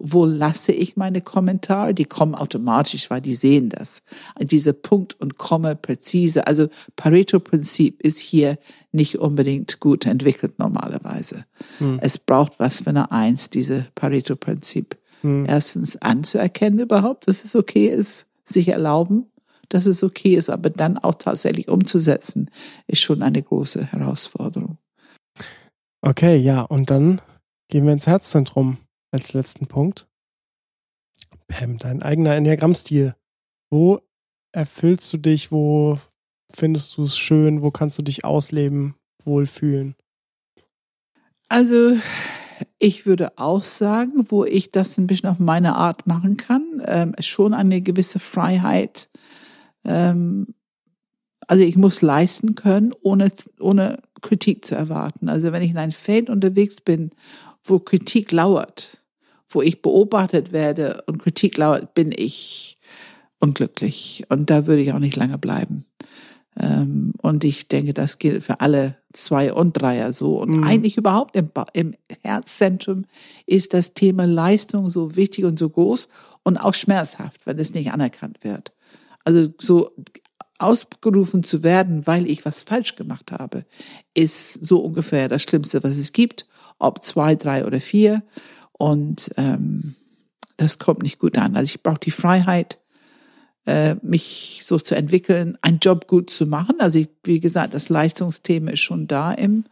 [0.00, 1.92] wo lasse ich meine Kommentare?
[1.92, 4.02] Die kommen automatisch, weil die sehen das.
[4.40, 6.46] Diese Punkt und Komma präzise.
[6.46, 8.58] Also Pareto-Prinzip ist hier
[8.92, 11.44] nicht unbedingt gut entwickelt normalerweise.
[11.78, 11.98] Hm.
[12.00, 14.96] Es braucht was für eine Eins, diese Pareto-Prinzip.
[15.20, 15.44] Hm.
[15.46, 19.26] Erstens anzuerkennen überhaupt, dass es okay ist, sich erlauben,
[19.70, 22.50] dass es okay ist, aber dann auch tatsächlich umzusetzen,
[22.86, 24.76] ist schon eine große Herausforderung.
[26.02, 27.20] Okay, ja, und dann
[27.68, 28.78] gehen wir ins Herzzentrum
[29.12, 30.06] als letzten Punkt.
[31.48, 33.14] Pam, dein eigener Enneagrammstil.
[33.70, 34.00] Wo
[34.52, 35.52] erfüllst du dich?
[35.52, 35.98] Wo
[36.52, 37.62] findest du es schön?
[37.62, 38.94] Wo kannst du dich ausleben,
[39.24, 39.94] wohlfühlen?
[41.48, 41.96] Also,
[42.78, 47.14] ich würde auch sagen, wo ich das ein bisschen auf meine Art machen kann, ähm,
[47.20, 49.10] schon eine gewisse Freiheit.
[49.84, 50.54] Ähm,
[51.46, 55.28] also ich muss leisten können, ohne, ohne Kritik zu erwarten.
[55.28, 57.10] Also wenn ich in einem Feld unterwegs bin,
[57.64, 59.04] wo Kritik lauert,
[59.48, 62.78] wo ich beobachtet werde und Kritik lauert, bin ich
[63.40, 64.24] unglücklich.
[64.28, 65.86] Und da würde ich auch nicht lange bleiben.
[66.58, 70.40] Ähm, und ich denke, das gilt für alle zwei und Dreier so.
[70.40, 70.64] Und mhm.
[70.64, 73.06] eigentlich überhaupt im, im Herzzentrum
[73.46, 76.08] ist das Thema Leistung so wichtig und so groß
[76.42, 78.72] und auch schmerzhaft, wenn es nicht anerkannt wird.
[79.24, 79.94] Also so
[80.58, 83.64] ausgerufen zu werden, weil ich was falsch gemacht habe,
[84.14, 86.46] ist so ungefähr das Schlimmste, was es gibt,
[86.78, 88.22] ob zwei, drei oder vier.
[88.72, 89.94] Und ähm,
[90.56, 91.56] das kommt nicht gut an.
[91.56, 92.80] Also ich brauche die Freiheit,
[93.66, 96.76] äh, mich so zu entwickeln, einen Job gut zu machen.
[96.78, 99.64] Also ich, wie gesagt, das Leistungsthema ist schon da im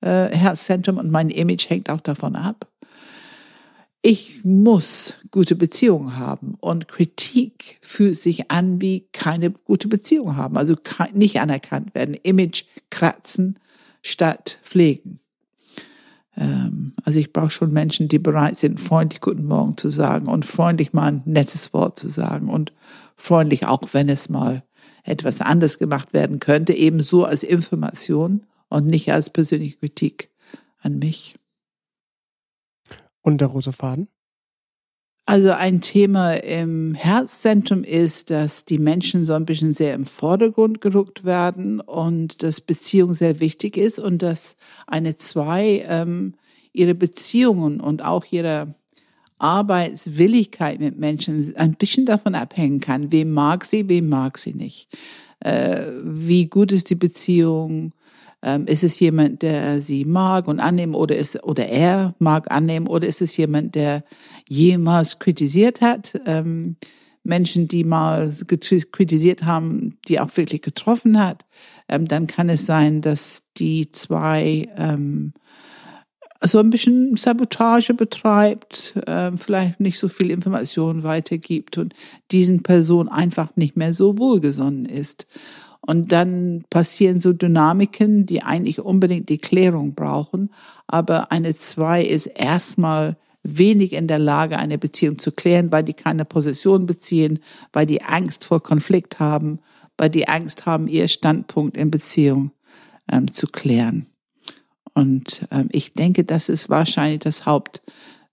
[0.00, 2.69] äh, Herzzentrum und mein Image hängt auch davon ab.
[4.02, 10.56] Ich muss gute Beziehungen haben und Kritik fühlt sich an wie keine gute Beziehung haben,
[10.56, 10.74] also
[11.12, 13.58] nicht anerkannt werden, Image kratzen
[14.00, 15.20] statt pflegen.
[16.34, 20.46] Ähm, also ich brauche schon Menschen, die bereit sind, freundlich Guten Morgen zu sagen und
[20.46, 22.72] freundlich mal ein nettes Wort zu sagen und
[23.16, 24.62] freundlich auch, wenn es mal
[25.04, 30.30] etwas anders gemacht werden könnte, ebenso als Information und nicht als persönliche Kritik
[30.80, 31.36] an mich.
[33.22, 34.08] Und der rote Faden?
[35.26, 40.80] Also ein Thema im Herzzentrum ist, dass die Menschen so ein bisschen sehr im Vordergrund
[40.80, 44.56] gerückt werden und dass Beziehung sehr wichtig ist und dass
[44.88, 46.34] eine Zwei ähm,
[46.72, 48.74] ihre Beziehungen und auch ihre
[49.38, 54.88] Arbeitswilligkeit mit Menschen ein bisschen davon abhängen kann, wem mag sie, wem mag sie nicht.
[55.40, 57.92] Äh, wie gut ist die Beziehung?
[58.42, 62.86] Ähm, ist es jemand, der sie mag und annehmen oder ist, oder er mag annehmen
[62.86, 64.02] oder ist es jemand, der
[64.48, 66.18] jemals kritisiert hat?
[66.26, 66.76] Ähm,
[67.22, 71.44] Menschen, die mal kritisiert haben, die auch wirklich getroffen hat,
[71.88, 75.34] ähm, dann kann es sein, dass die zwei ähm,
[76.42, 81.94] so ein bisschen Sabotage betreibt, äh, vielleicht nicht so viel Information weitergibt und
[82.30, 85.26] diesen Person einfach nicht mehr so wohlgesonnen ist.
[85.80, 90.50] Und dann passieren so Dynamiken, die eigentlich unbedingt die Klärung brauchen.
[90.86, 95.94] Aber eine Zwei ist erstmal wenig in der Lage, eine Beziehung zu klären, weil die
[95.94, 97.38] keine Position beziehen,
[97.72, 99.60] weil die Angst vor Konflikt haben,
[99.96, 102.50] weil die Angst haben, ihr Standpunkt in Beziehung
[103.10, 104.06] ähm, zu klären.
[104.94, 107.46] Und ähm, ich denke, das ist wahrscheinlich das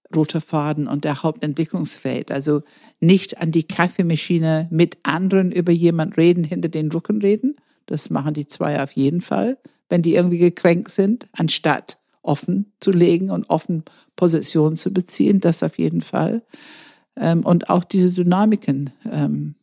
[0.07, 2.31] Hauptrote Faden und der Hauptentwicklungsfeld.
[2.31, 2.61] Also
[2.99, 7.55] nicht an die Kaffeemaschine mit anderen über jemand reden, hinter den Rücken reden.
[7.87, 9.57] Das machen die zwei auf jeden Fall,
[9.89, 13.83] wenn die irgendwie gekränkt sind, anstatt offen zu legen und offen
[14.15, 15.39] Positionen zu beziehen.
[15.39, 16.41] Das auf jeden Fall.
[17.17, 19.55] Ähm, und auch diese Dynamiken ähm,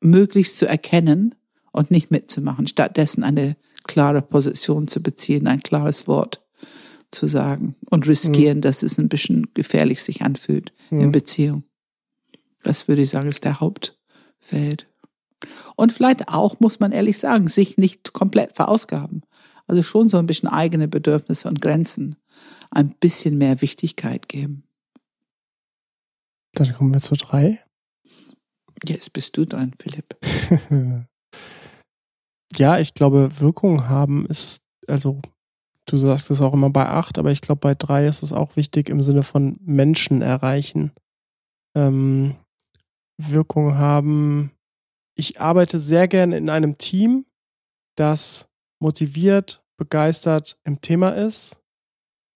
[0.00, 1.34] möglichst zu erkennen
[1.72, 3.56] und nicht mitzumachen, stattdessen eine
[3.86, 6.42] klare Position zu beziehen, ein klares Wort
[7.10, 8.62] zu sagen und riskieren, mhm.
[8.62, 11.00] dass es ein bisschen gefährlich sich anfühlt mhm.
[11.00, 11.64] in Beziehung.
[12.62, 14.88] Das würde ich sagen, ist der Hauptfeld.
[15.76, 19.22] Und vielleicht auch, muss man ehrlich sagen, sich nicht komplett verausgaben.
[19.66, 22.16] Also schon so ein bisschen eigene Bedürfnisse und Grenzen
[22.70, 24.64] ein bisschen mehr Wichtigkeit geben.
[26.52, 27.62] Dann kommen wir zu drei.
[28.86, 30.16] Jetzt bist du dran, Philipp.
[32.56, 35.20] ja, ich glaube, Wirkung haben ist, also
[35.90, 38.56] du sagst es auch immer bei acht, aber ich glaube, bei drei ist es auch
[38.56, 40.92] wichtig im Sinne von Menschen erreichen.
[41.74, 42.36] Ähm,
[43.20, 44.52] Wirkung haben.
[45.16, 47.26] Ich arbeite sehr gerne in einem Team,
[47.96, 48.48] das
[48.80, 51.60] motiviert, begeistert im Thema ist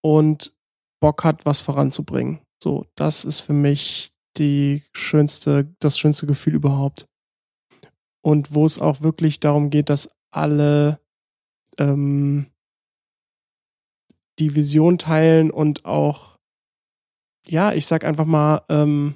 [0.02, 0.52] und
[1.00, 2.40] Bock hat, was voranzubringen.
[2.62, 7.08] So, das ist für mich die schönste, das schönste Gefühl überhaupt
[8.24, 11.00] und wo es auch wirklich darum geht, dass alle
[11.78, 12.51] ähm,
[14.42, 16.38] die Vision teilen und auch,
[17.46, 19.14] ja, ich sag einfach mal, ähm,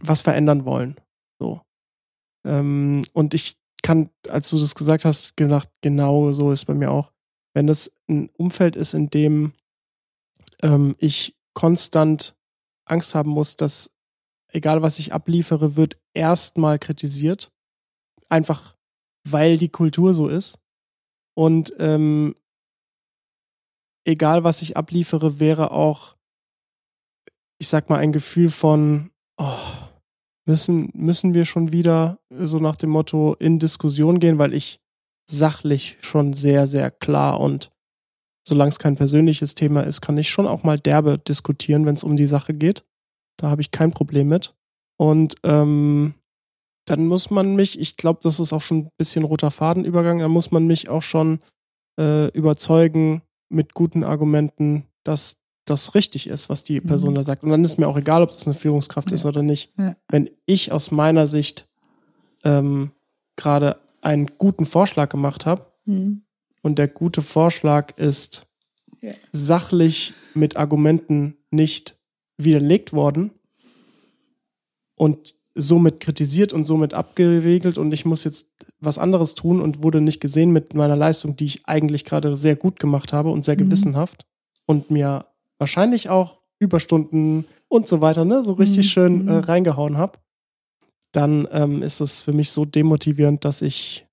[0.00, 0.96] was verändern wollen.
[1.38, 1.60] So.
[2.46, 6.90] Ähm, und ich kann, als du das gesagt hast, gedacht, genau so ist bei mir
[6.90, 7.12] auch.
[7.54, 9.52] Wenn das ein Umfeld ist, in dem
[10.62, 12.36] ähm, ich konstant
[12.84, 13.90] Angst haben muss, dass
[14.52, 17.52] egal was ich abliefere, wird erstmal kritisiert
[18.30, 18.76] einfach
[19.24, 20.58] weil die Kultur so ist.
[21.34, 22.34] Und ähm,
[24.04, 26.16] egal was ich abliefere, wäre auch,
[27.58, 29.58] ich sag mal, ein Gefühl von, oh,
[30.46, 34.80] müssen, müssen wir schon wieder so nach dem Motto in Diskussion gehen, weil ich
[35.30, 37.70] sachlich schon sehr, sehr klar und
[38.46, 42.04] solange es kein persönliches Thema ist, kann ich schon auch mal derbe diskutieren, wenn es
[42.04, 42.84] um die Sache geht.
[43.36, 44.54] Da habe ich kein Problem mit.
[44.98, 46.14] Und ähm,
[46.86, 50.30] dann muss man mich, ich glaube, das ist auch schon ein bisschen roter Fadenübergang, dann
[50.30, 51.40] muss man mich auch schon
[51.98, 55.36] äh, überzeugen mit guten Argumenten, dass
[55.66, 57.16] das richtig ist, was die Person mhm.
[57.16, 57.42] da sagt.
[57.42, 59.16] Und dann ist mir auch egal, ob das eine Führungskraft ja.
[59.16, 59.72] ist oder nicht.
[59.78, 59.96] Ja.
[60.08, 61.68] Wenn ich aus meiner Sicht
[62.44, 62.92] ähm,
[63.36, 66.22] gerade einen guten Vorschlag gemacht habe mhm.
[66.62, 68.46] und der gute Vorschlag ist
[69.00, 69.12] ja.
[69.32, 71.98] sachlich mit Argumenten nicht
[72.36, 73.30] widerlegt worden
[74.94, 78.48] und somit kritisiert und somit abgeregelt und ich muss jetzt
[78.80, 82.56] was anderes tun und wurde nicht gesehen mit meiner Leistung, die ich eigentlich gerade sehr
[82.56, 83.64] gut gemacht habe und sehr mhm.
[83.64, 84.26] gewissenhaft
[84.66, 85.26] und mir
[85.58, 88.90] wahrscheinlich auch Überstunden und so weiter, ne, so richtig mhm.
[88.90, 89.38] schön äh, mhm.
[89.40, 90.18] reingehauen habe,
[91.12, 94.06] dann ähm, ist es für mich so demotivierend, dass ich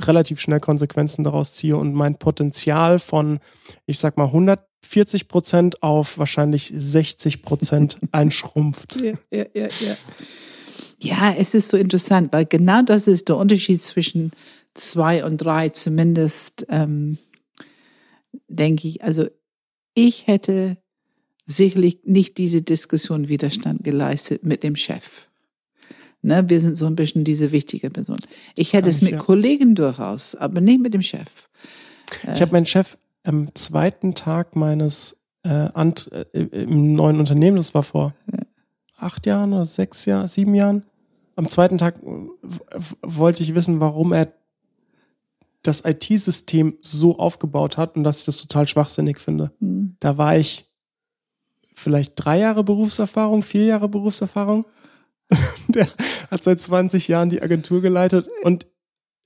[0.00, 3.40] relativ schnell Konsequenzen daraus ziehe und mein Potenzial von,
[3.86, 8.96] ich sag mal, 140 Prozent auf wahrscheinlich 60 Prozent einschrumpft.
[8.96, 9.96] Ja, ja, ja, ja.
[11.02, 14.30] Ja, es ist so interessant, weil genau das ist der Unterschied zwischen
[14.74, 17.18] zwei und drei, zumindest ähm,
[18.46, 19.02] denke ich.
[19.02, 19.26] Also
[19.94, 20.76] ich hätte
[21.44, 25.28] sicherlich nicht diese Diskussion Widerstand geleistet mit dem Chef.
[26.22, 28.18] Ne, wir sind so ein bisschen diese wichtige Person.
[28.54, 29.18] Ich hätte es mit ja.
[29.18, 31.48] Kollegen durchaus, aber nicht mit dem Chef.
[32.32, 37.74] Ich habe meinen Chef am zweiten Tag meines äh, Ant, äh, im neuen Unternehmen, das
[37.74, 38.38] war vor ja.
[38.98, 40.84] acht Jahren oder sechs Jahren, sieben Jahren,
[41.36, 41.96] am zweiten Tag
[43.02, 44.32] wollte ich wissen, warum er
[45.62, 49.52] das IT-System so aufgebaut hat und dass ich das total schwachsinnig finde.
[49.60, 49.96] Mhm.
[50.00, 50.66] Da war ich
[51.74, 54.66] vielleicht drei Jahre Berufserfahrung, vier Jahre Berufserfahrung.
[55.68, 55.86] Der
[56.30, 58.66] hat seit 20 Jahren die Agentur geleitet und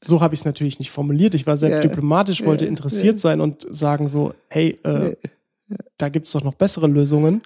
[0.04, 1.34] so habe ich es natürlich nicht formuliert.
[1.34, 1.80] Ich war sehr Ja.
[1.80, 2.70] diplomatisch, wollte Ja.
[2.70, 5.16] interessiert sein und sagen so, hey, äh,
[5.96, 7.40] da gibt's doch noch bessere Lösungen.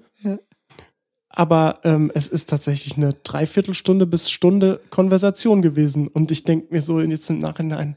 [1.37, 1.43] Ja.
[1.43, 6.09] Aber ähm, es ist tatsächlich eine Dreiviertelstunde bis Stunde Konversation gewesen.
[6.09, 7.97] Und ich denke mir so jetzt im Nachhinein,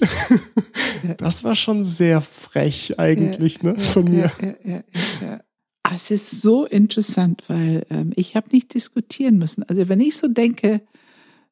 [1.18, 4.30] das war schon sehr frech eigentlich, ne, von mir.
[4.40, 4.82] Ja, ja, ja, ja,
[5.20, 5.40] ja.
[5.82, 9.62] Ah, Es ist so interessant, weil ähm, ich habe nicht diskutieren müssen.
[9.64, 10.82] Also wenn ich so denke,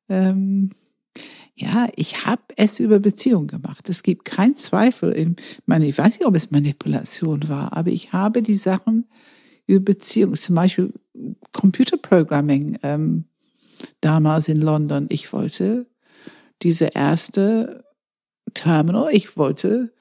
[0.08, 0.70] ähm,
[1.54, 3.88] ja, ich habe es über Beziehung gemacht.
[3.88, 5.12] Es gibt keinen Zweifel.
[5.12, 9.06] In, meine, ich weiß nicht, ob es Manipulation war, aber ich habe die Sachen
[9.66, 10.92] über Beziehung, zum Beispiel
[11.52, 13.24] Computerprogramming ähm,
[14.00, 15.06] damals in London.
[15.08, 15.86] Ich wollte
[16.62, 17.84] diese erste
[18.54, 19.92] Terminal, ich wollte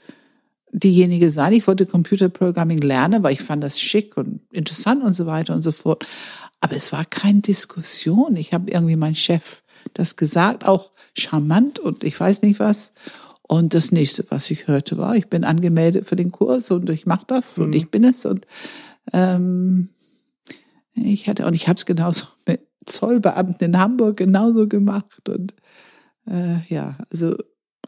[0.72, 1.54] diejenige sein.
[1.54, 5.62] Ich wollte Computerprogramming lernen, weil ich fand das schick und interessant und so weiter und
[5.62, 6.06] so fort.
[6.60, 8.36] Aber es war keine Diskussion.
[8.36, 9.64] Ich habe irgendwie meinem Chef
[9.94, 12.94] das gesagt, auch charmant und ich weiß nicht was.
[13.44, 17.06] Und das nächste, was ich hörte, war, ich bin angemeldet für den Kurs und ich
[17.06, 17.74] mache das und Mhm.
[17.74, 18.46] ich bin es und
[19.14, 19.90] ähm,
[20.94, 25.54] ich hatte und ich habe es genauso mit Zollbeamten in Hamburg genauso gemacht und
[26.28, 27.36] äh, ja, also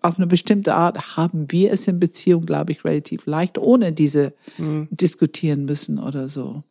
[0.01, 4.33] auf eine bestimmte Art haben wir es in Beziehung, glaube ich, relativ leicht, ohne diese
[4.57, 4.87] Mhm.
[4.91, 6.63] diskutieren müssen oder so.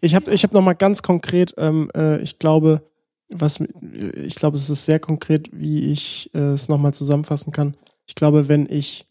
[0.00, 2.82] Ich habe ich hab noch mal ganz konkret, ähm, äh, ich glaube,
[3.28, 7.74] was ich glaube, es ist sehr konkret, wie ich äh, es noch mal zusammenfassen kann.
[8.06, 9.06] Ich glaube, wenn ich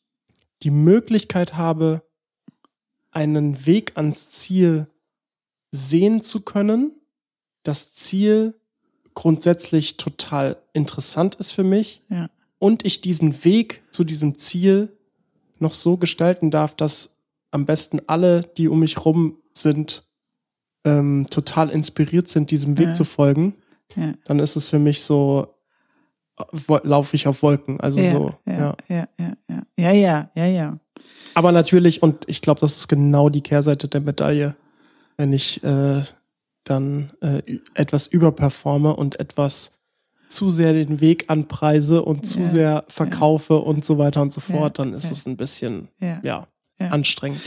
[0.61, 2.03] die Möglichkeit habe,
[3.15, 4.87] einen Weg ans Ziel
[5.71, 6.93] sehen zu können,
[7.63, 8.53] das Ziel
[9.13, 12.29] grundsätzlich total interessant ist für mich Ja.
[12.59, 14.89] und ich diesen Weg zu diesem Ziel
[15.59, 17.17] noch so gestalten darf, dass
[17.51, 20.03] am besten alle, die um mich rum sind,
[20.85, 22.93] ähm, total inspiriert sind, diesem Weg Ja.
[22.95, 23.55] zu folgen,
[23.95, 24.13] Ja.
[24.25, 25.53] dann ist es für mich so,
[26.51, 27.79] wo- laufe ich auf Wolken.
[27.79, 30.79] Also so, ja, ja, ja, ja, ja, ja, ja, ja.
[31.33, 34.55] Aber natürlich, und ich glaube, das ist genau die Kehrseite der Medaille,
[35.17, 36.03] wenn ich äh,
[36.63, 37.41] dann äh,
[37.73, 39.73] etwas überperforme und etwas
[40.29, 44.41] zu sehr den Weg anpreise und zu Ja, sehr verkaufe und so weiter und so
[44.47, 45.11] Ja, fort, dann ist ja.
[45.11, 46.19] es ein bisschen, ja.
[46.23, 46.47] ja,
[46.79, 46.87] Ja.
[46.89, 47.41] anstrengend.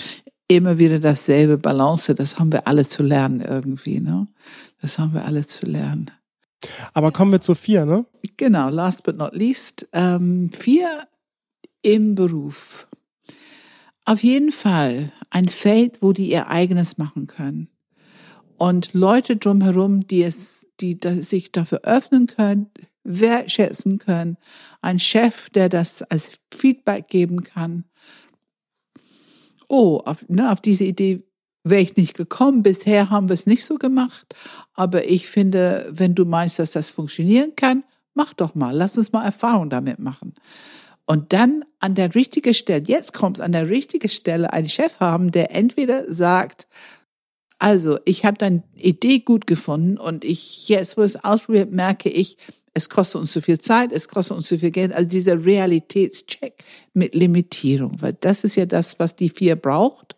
[0.48, 4.28] Immer wieder dasselbe Balance, das haben wir alle zu lernen irgendwie, ne?
[4.80, 6.10] Das haben wir alle zu lernen.
[6.92, 8.06] Aber kommen wir zu vier, ne?
[8.36, 11.08] Genau, last but not least, ähm, vier
[11.82, 12.86] im Beruf.
[14.06, 17.68] Auf jeden Fall ein Feld, wo die ihr eigenes machen können.
[18.56, 22.70] Und Leute drumherum, die es, die sich dafür öffnen können,
[23.02, 24.36] wertschätzen können.
[24.80, 27.84] Ein Chef, der das als Feedback geben kann.
[29.68, 31.24] Oh, auf, ne, auf diese Idee
[31.64, 32.62] wäre ich nicht gekommen.
[32.62, 34.36] Bisher haben wir es nicht so gemacht.
[34.74, 37.82] Aber ich finde, wenn du meinst, dass das funktionieren kann,
[38.14, 38.70] mach doch mal.
[38.70, 40.34] Lass uns mal Erfahrung damit machen.
[41.06, 45.30] Und dann an der richtigen Stelle, jetzt kommt an der richtigen Stelle einen Chef haben,
[45.30, 46.66] der entweder sagt,
[47.58, 52.36] also ich habe deine Idee gut gefunden und ich jetzt, wo es ausprobiert, merke ich,
[52.76, 54.92] es kostet uns zu viel Zeit, es kostet uns zu viel Geld.
[54.92, 56.62] Also dieser Realitätscheck
[56.92, 60.14] mit Limitierung, weil das ist ja das, was die vier braucht.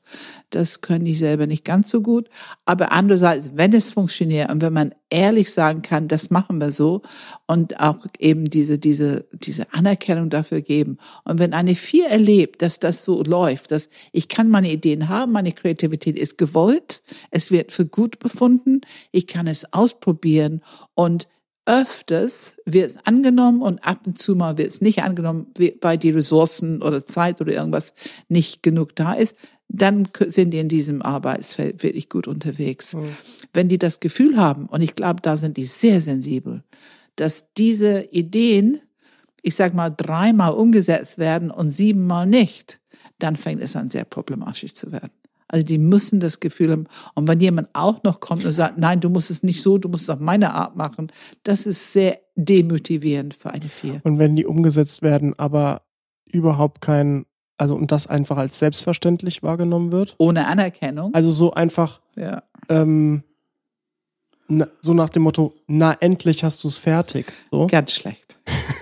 [0.50, 2.28] Das können die selber nicht ganz so gut.
[2.64, 7.02] Aber andererseits, wenn es funktioniert und wenn man ehrlich sagen kann, das machen wir so
[7.46, 10.98] und auch eben diese, diese, diese Anerkennung dafür geben.
[11.22, 15.30] Und wenn eine vier erlebt, dass das so läuft, dass ich kann meine Ideen haben,
[15.30, 18.80] meine Kreativität ist gewollt, es wird für gut befunden,
[19.12, 20.60] ich kann es ausprobieren
[20.94, 21.28] und
[21.68, 25.52] öfters wird es angenommen und ab und zu mal wird es nicht angenommen,
[25.82, 27.92] weil die Ressourcen oder Zeit oder irgendwas
[28.28, 29.36] nicht genug da ist,
[29.68, 32.94] dann sind die in diesem Arbeitsfeld wirklich gut unterwegs.
[32.94, 33.14] Mhm.
[33.52, 36.64] Wenn die das Gefühl haben, und ich glaube, da sind die sehr sensibel,
[37.16, 38.80] dass diese Ideen,
[39.42, 42.80] ich sag mal, dreimal umgesetzt werden und siebenmal nicht,
[43.18, 45.10] dann fängt es an, sehr problematisch zu werden.
[45.48, 46.86] Also die müssen das Gefühl haben.
[47.14, 49.88] Und wenn jemand auch noch kommt und sagt, nein, du musst es nicht so, du
[49.88, 51.10] musst es auf meine Art machen,
[51.42, 54.00] das ist sehr demotivierend für eine Vier.
[54.04, 55.82] Und wenn die umgesetzt werden, aber
[56.26, 57.24] überhaupt kein,
[57.56, 60.14] also und das einfach als selbstverständlich wahrgenommen wird.
[60.18, 61.14] Ohne Anerkennung.
[61.14, 62.42] Also so einfach, Ja.
[62.68, 63.22] ähm,
[64.48, 67.32] na, so nach dem Motto, na endlich hast du es fertig.
[67.50, 67.66] So.
[67.66, 68.38] Ganz schlecht.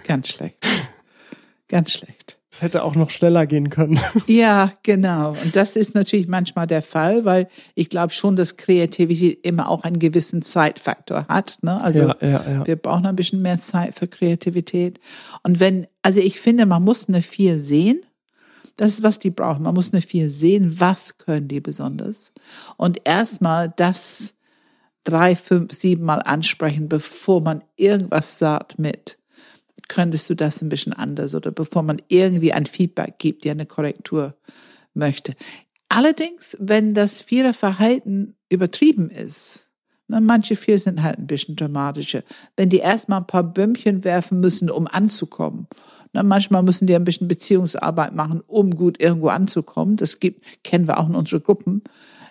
[0.06, 0.64] Ganz schlecht.
[1.68, 2.35] Ganz schlecht.
[2.56, 4.00] Das hätte auch noch schneller gehen können.
[4.26, 5.36] Ja, genau.
[5.44, 9.84] Und das ist natürlich manchmal der Fall, weil ich glaube schon, dass Kreativität immer auch
[9.84, 11.58] einen gewissen Zeitfaktor hat.
[11.60, 11.78] Ne?
[11.82, 12.66] Also ja, ja, ja.
[12.66, 15.00] wir brauchen ein bisschen mehr Zeit für Kreativität.
[15.42, 18.00] Und wenn, also ich finde, man muss eine Vier sehen.
[18.78, 19.64] Das ist, was die brauchen.
[19.64, 22.32] Man muss eine Vier sehen, was können die besonders.
[22.78, 24.34] Und erstmal das
[25.04, 29.18] drei, fünf, sieben Mal ansprechen, bevor man irgendwas sagt mit
[29.88, 33.66] könntest du das ein bisschen anders oder bevor man irgendwie ein Feedback gibt, die eine
[33.66, 34.34] Korrektur
[34.94, 35.34] möchte.
[35.88, 39.66] Allerdings, wenn das Viererverhalten übertrieben ist,
[40.08, 42.22] na, manche vier sind halt ein bisschen dramatischer.
[42.56, 45.66] Wenn die erstmal ein paar Bömmchen werfen müssen, um anzukommen.
[46.12, 49.96] Na, manchmal müssen die ein bisschen Beziehungsarbeit machen, um gut irgendwo anzukommen.
[49.96, 51.82] Das gibt, kennen wir auch in unseren Gruppen.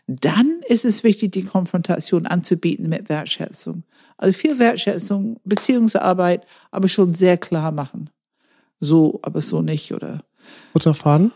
[0.08, 3.84] Dann ist es wichtig, die Konfrontation anzubieten mit Wertschätzung.
[4.18, 8.10] Also viel Wertschätzung, Beziehungsarbeit, aber schon sehr klar machen.
[8.80, 10.24] So, aber so nicht, oder?
[10.76, 11.32] Roter Faden?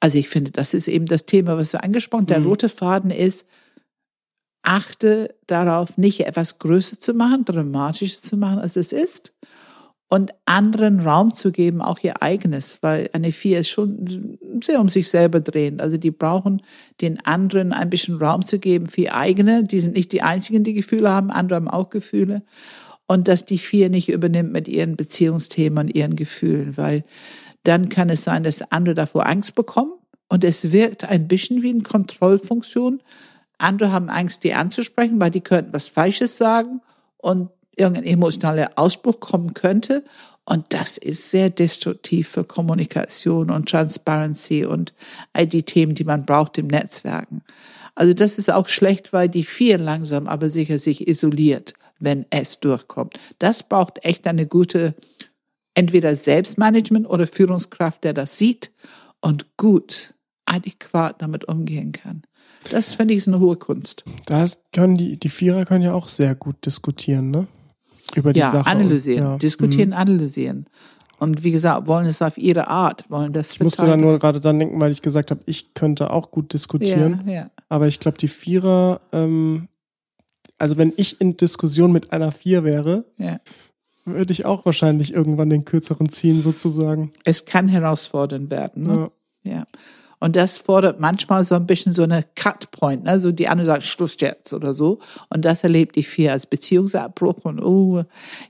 [0.00, 2.26] Also ich finde, das ist eben das Thema, was wir angesprochen.
[2.26, 2.46] Der mhm.
[2.46, 3.46] rote Faden ist,
[4.62, 9.32] achte darauf, nicht etwas größer zu machen, dramatischer zu machen, als es ist.
[10.10, 14.88] Und anderen Raum zu geben, auch ihr eigenes, weil eine Vier ist schon sehr um
[14.88, 15.82] sich selber drehend.
[15.82, 16.62] Also die brauchen
[17.02, 19.64] den anderen ein bisschen Raum zu geben für ihr eigene.
[19.64, 22.42] Die sind nicht die einzigen, die Gefühle haben, andere haben auch Gefühle.
[23.06, 27.04] Und dass die Vier nicht übernimmt mit ihren Beziehungsthemen und ihren Gefühlen, weil
[27.64, 29.92] dann kann es sein, dass andere davor Angst bekommen
[30.28, 33.02] und es wirkt ein bisschen wie eine Kontrollfunktion.
[33.58, 36.80] Andere haben Angst, die anzusprechen, weil die könnten was Falsches sagen
[37.16, 40.04] und irgendein emotionaler Ausbruch kommen könnte.
[40.44, 44.94] Und das ist sehr destruktiv für Kommunikation und Transparency und
[45.32, 47.42] all die Themen, die man braucht im Netzwerken.
[47.94, 52.60] Also das ist auch schlecht, weil die vier langsam aber sicher sich isoliert, wenn es
[52.60, 53.18] durchkommt.
[53.38, 54.94] Das braucht echt eine gute
[55.74, 58.72] entweder Selbstmanagement oder Führungskraft, der das sieht
[59.20, 60.14] und gut,
[60.46, 62.22] adäquat damit umgehen kann.
[62.70, 64.04] Das finde ich ist eine hohe Kunst.
[64.26, 67.46] Das können die, die Vierer können ja auch sehr gut diskutieren, ne?
[68.18, 68.70] Über die ja, Sache.
[68.70, 69.38] analysieren, ja.
[69.38, 69.96] diskutieren, mhm.
[69.96, 70.66] analysieren.
[71.18, 73.52] Und wie gesagt, wollen es auf ihre Art, wollen das.
[73.52, 76.52] Ich musste dann nur gerade dann denken, weil ich gesagt habe, ich könnte auch gut
[76.52, 77.22] diskutieren.
[77.26, 77.50] Ja, ja.
[77.68, 79.66] Aber ich glaube, die Vierer, ähm,
[80.58, 83.40] also wenn ich in Diskussion mit einer Vier wäre, ja
[84.14, 87.12] würde ich auch wahrscheinlich irgendwann den kürzeren ziehen, sozusagen.
[87.24, 88.84] Es kann herausfordernd werden.
[88.84, 89.10] Ne?
[89.44, 89.52] Ja.
[89.52, 89.66] ja.
[90.20, 93.20] Und das fordert manchmal so ein bisschen so eine Cut-Point, ne?
[93.20, 94.98] so die andere sagt Schluss jetzt oder so.
[95.28, 98.02] Und das erlebt die vier als Beziehungsabbruch und oh,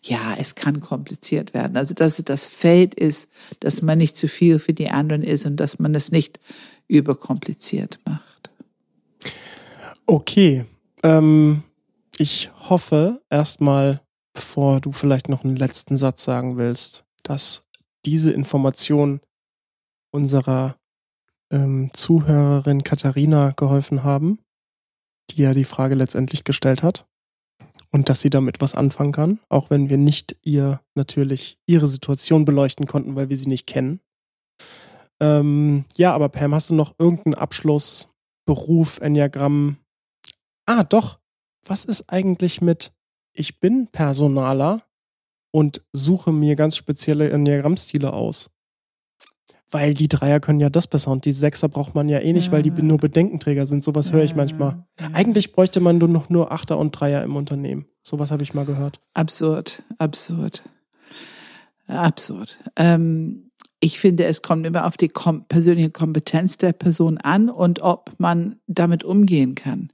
[0.02, 1.76] ja, es kann kompliziert werden.
[1.76, 3.28] Also dass es das Feld ist,
[3.60, 6.40] dass man nicht zu viel für die anderen ist und dass man es nicht
[6.86, 8.50] überkompliziert macht.
[10.06, 10.64] Okay.
[11.02, 11.62] Ähm,
[12.16, 14.00] ich hoffe erstmal,
[14.32, 17.68] bevor du vielleicht noch einen letzten Satz sagen willst, dass
[18.06, 19.20] diese Information
[20.10, 20.76] unserer
[21.52, 24.38] ähm, Zuhörerin Katharina geholfen haben,
[25.30, 27.06] die ja die Frage letztendlich gestellt hat.
[27.90, 32.44] Und dass sie damit was anfangen kann, auch wenn wir nicht ihr natürlich ihre Situation
[32.44, 34.00] beleuchten konnten, weil wir sie nicht kennen.
[35.20, 38.10] Ähm, ja, aber Pam, hast du noch irgendeinen Abschluss,
[38.46, 39.78] Beruf, Enneagramm?
[40.66, 41.18] Ah, doch.
[41.66, 42.92] Was ist eigentlich mit
[43.38, 44.82] ich bin Personaler
[45.52, 48.50] und suche mir ganz spezielle Enneagrammstile aus.
[49.70, 52.46] Weil die Dreier können ja das besser und die Sechser braucht man ja eh nicht,
[52.46, 52.52] ja.
[52.52, 53.84] weil die nur Bedenkenträger sind.
[53.84, 54.82] Sowas höre ich manchmal.
[54.98, 55.10] Ja.
[55.12, 57.86] Eigentlich bräuchte man nur noch nur Achter und Dreier im Unternehmen.
[58.02, 59.00] Sowas habe ich mal gehört.
[59.12, 60.62] Absurd, absurd.
[61.86, 62.58] Absurd.
[62.76, 63.50] Ähm,
[63.80, 68.12] ich finde, es kommt immer auf die kom persönliche Kompetenz der Person an und ob
[68.18, 69.90] man damit umgehen kann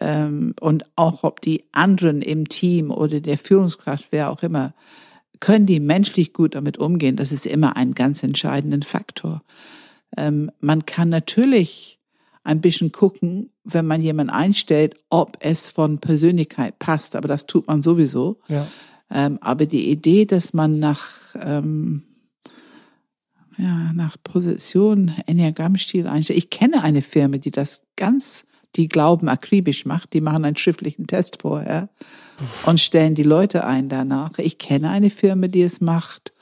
[0.00, 4.74] ähm, und auch ob die anderen im Team oder der Führungskraft, wer auch immer,
[5.40, 7.16] können die menschlich gut damit umgehen.
[7.16, 9.42] Das ist immer ein ganz entscheidender Faktor.
[10.16, 11.98] Ähm, man kann natürlich
[12.44, 17.66] ein bisschen gucken, wenn man jemanden einstellt, ob es von Persönlichkeit passt, aber das tut
[17.66, 18.40] man sowieso.
[18.48, 18.66] Ja.
[19.10, 21.10] Ähm, aber die Idee, dass man nach
[21.42, 22.04] ähm,
[23.58, 26.38] ja, nach Position, Enneagrammstil einstellt.
[26.38, 30.12] Ich kenne eine Firma, die das ganz die Glauben akribisch macht.
[30.12, 31.88] Die machen einen schriftlichen Test vorher
[32.66, 34.38] und stellen die Leute ein danach.
[34.38, 36.32] Ich kenne eine Firma, die es macht.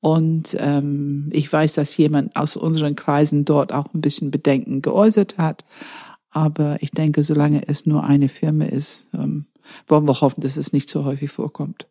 [0.00, 5.38] Und ähm, ich weiß, dass jemand aus unseren Kreisen dort auch ein bisschen Bedenken geäußert
[5.38, 5.64] hat.
[6.30, 9.46] Aber ich denke, solange es nur eine Firma ist, ähm,
[9.86, 11.86] wollen wir hoffen, dass es nicht so häufig vorkommt.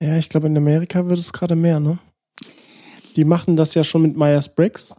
[0.00, 1.98] Ja, ich glaube, in Amerika wird es gerade mehr, ne?
[3.16, 4.94] Die machen das ja schon mit Myers-Briggs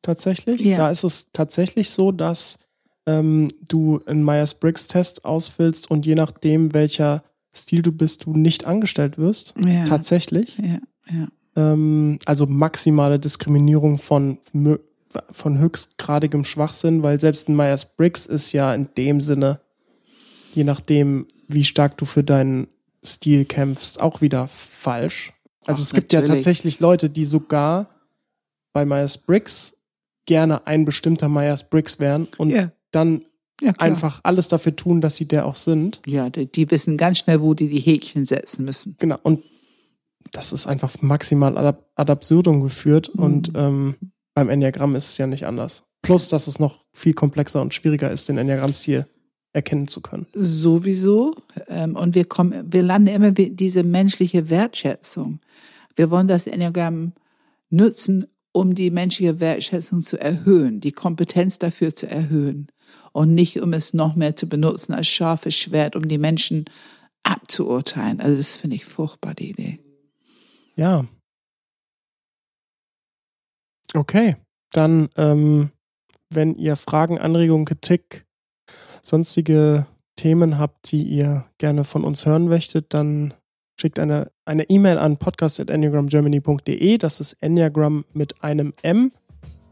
[0.00, 0.60] tatsächlich.
[0.60, 0.76] Ja.
[0.78, 2.60] Da ist es tatsächlich so, dass
[3.08, 9.16] ähm, du einen Myers-Briggs-Test ausfüllst und je nachdem, welcher Stil du bist, du nicht angestellt
[9.16, 9.54] wirst.
[9.58, 9.86] Ja.
[9.86, 10.58] Tatsächlich.
[10.58, 10.78] Ja,
[11.10, 11.28] ja.
[11.56, 14.38] Ähm, also maximale Diskriminierung von,
[15.32, 19.60] von höchstgradigem Schwachsinn, weil selbst ein Myers-Briggs ist ja in dem Sinne,
[20.52, 22.68] je nachdem, wie stark du für deinen
[23.02, 25.32] Stil kämpfst, auch wieder falsch.
[25.64, 26.28] Also Ach, es gibt natürlich.
[26.28, 27.88] ja tatsächlich Leute, die sogar
[28.74, 29.78] bei Myers-Briggs
[30.26, 33.22] gerne ein bestimmter Myers-Briggs wären und yeah dann
[33.60, 36.00] ja, einfach alles dafür tun, dass sie der auch sind.
[36.06, 38.96] Ja, die, die, wissen ganz schnell, wo die die Häkchen setzen müssen.
[38.98, 39.18] Genau.
[39.22, 39.42] Und
[40.32, 43.22] das ist einfach maximal ad, ad absurdum geführt mhm.
[43.22, 43.94] und ähm,
[44.34, 45.84] beim Enneagramm ist es ja nicht anders.
[46.02, 49.06] Plus, dass es noch viel komplexer und schwieriger ist, den Enneagrammstil
[49.52, 50.26] erkennen zu können.
[50.32, 51.34] Sowieso.
[51.68, 55.40] Ähm, und wir kommen, wir landen immer diese menschliche Wertschätzung.
[55.96, 57.12] Wir wollen das Enneagramm
[57.70, 62.68] nutzen, um die menschliche Wertschätzung zu erhöhen, die Kompetenz dafür zu erhöhen
[63.12, 66.64] und nicht, um es noch mehr zu benutzen als scharfes Schwert, um die Menschen
[67.22, 68.20] abzuurteilen.
[68.20, 69.80] Also das finde ich furchtbar, die Idee.
[70.76, 71.06] Ja.
[73.94, 74.36] Okay,
[74.72, 75.70] dann, ähm,
[76.30, 78.26] wenn ihr Fragen, Anregungen, Kritik,
[79.02, 79.86] sonstige
[80.16, 83.34] Themen habt, die ihr gerne von uns hören möchtet, dann
[83.80, 86.98] schickt eine eine E-Mail an podcast@enneagramgermany.de.
[86.98, 89.12] Das ist Enneagram mit einem M.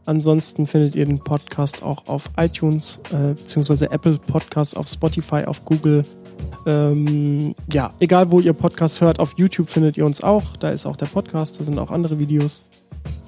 [0.05, 5.65] Ansonsten findet ihr den Podcast auch auf iTunes äh, beziehungsweise Apple Podcasts, auf Spotify, auf
[5.65, 6.05] Google.
[6.65, 10.55] Ähm, ja, egal wo ihr Podcast hört, auf YouTube findet ihr uns auch.
[10.55, 12.63] Da ist auch der Podcast, da sind auch andere Videos.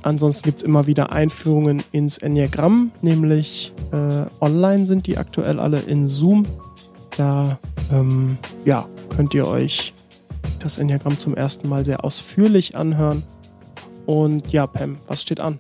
[0.04, 5.80] Ansonsten gibt es immer wieder Einführungen ins Enneagramm, nämlich äh, online sind die aktuell alle
[5.80, 6.46] in Zoom.
[7.18, 7.60] Da
[7.92, 9.94] ähm, ja, könnt ihr euch
[10.60, 13.24] das Enneagramm zum ersten Mal sehr ausführlich anhören.
[14.06, 15.60] Und ja, Pam, was steht an?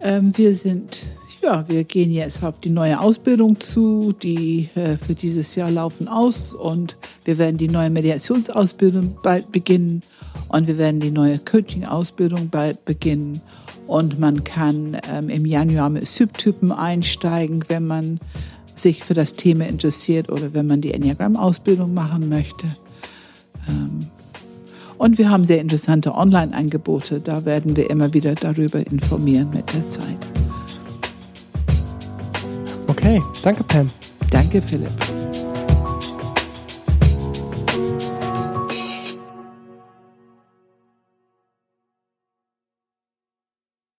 [0.00, 1.04] Ähm, wir sind,
[1.42, 6.08] ja, wir gehen jetzt auf die neue Ausbildung zu, die äh, für dieses Jahr laufen
[6.08, 10.02] aus und wir werden die neue Mediationsausbildung bald beginnen
[10.48, 13.42] und wir werden die neue Coaching-Ausbildung bald beginnen
[13.86, 18.20] und man kann ähm, im Januar mit Subtypen einsteigen, wenn man
[18.74, 22.66] sich für das Thema interessiert oder wenn man die Enneagramm-Ausbildung machen möchte.
[23.68, 24.06] Ähm,
[25.00, 27.20] und wir haben sehr interessante Online-Angebote.
[27.20, 30.18] Da werden wir immer wieder darüber informieren mit der Zeit.
[32.86, 33.90] Okay, danke Pam.
[34.30, 35.19] Danke Philipp.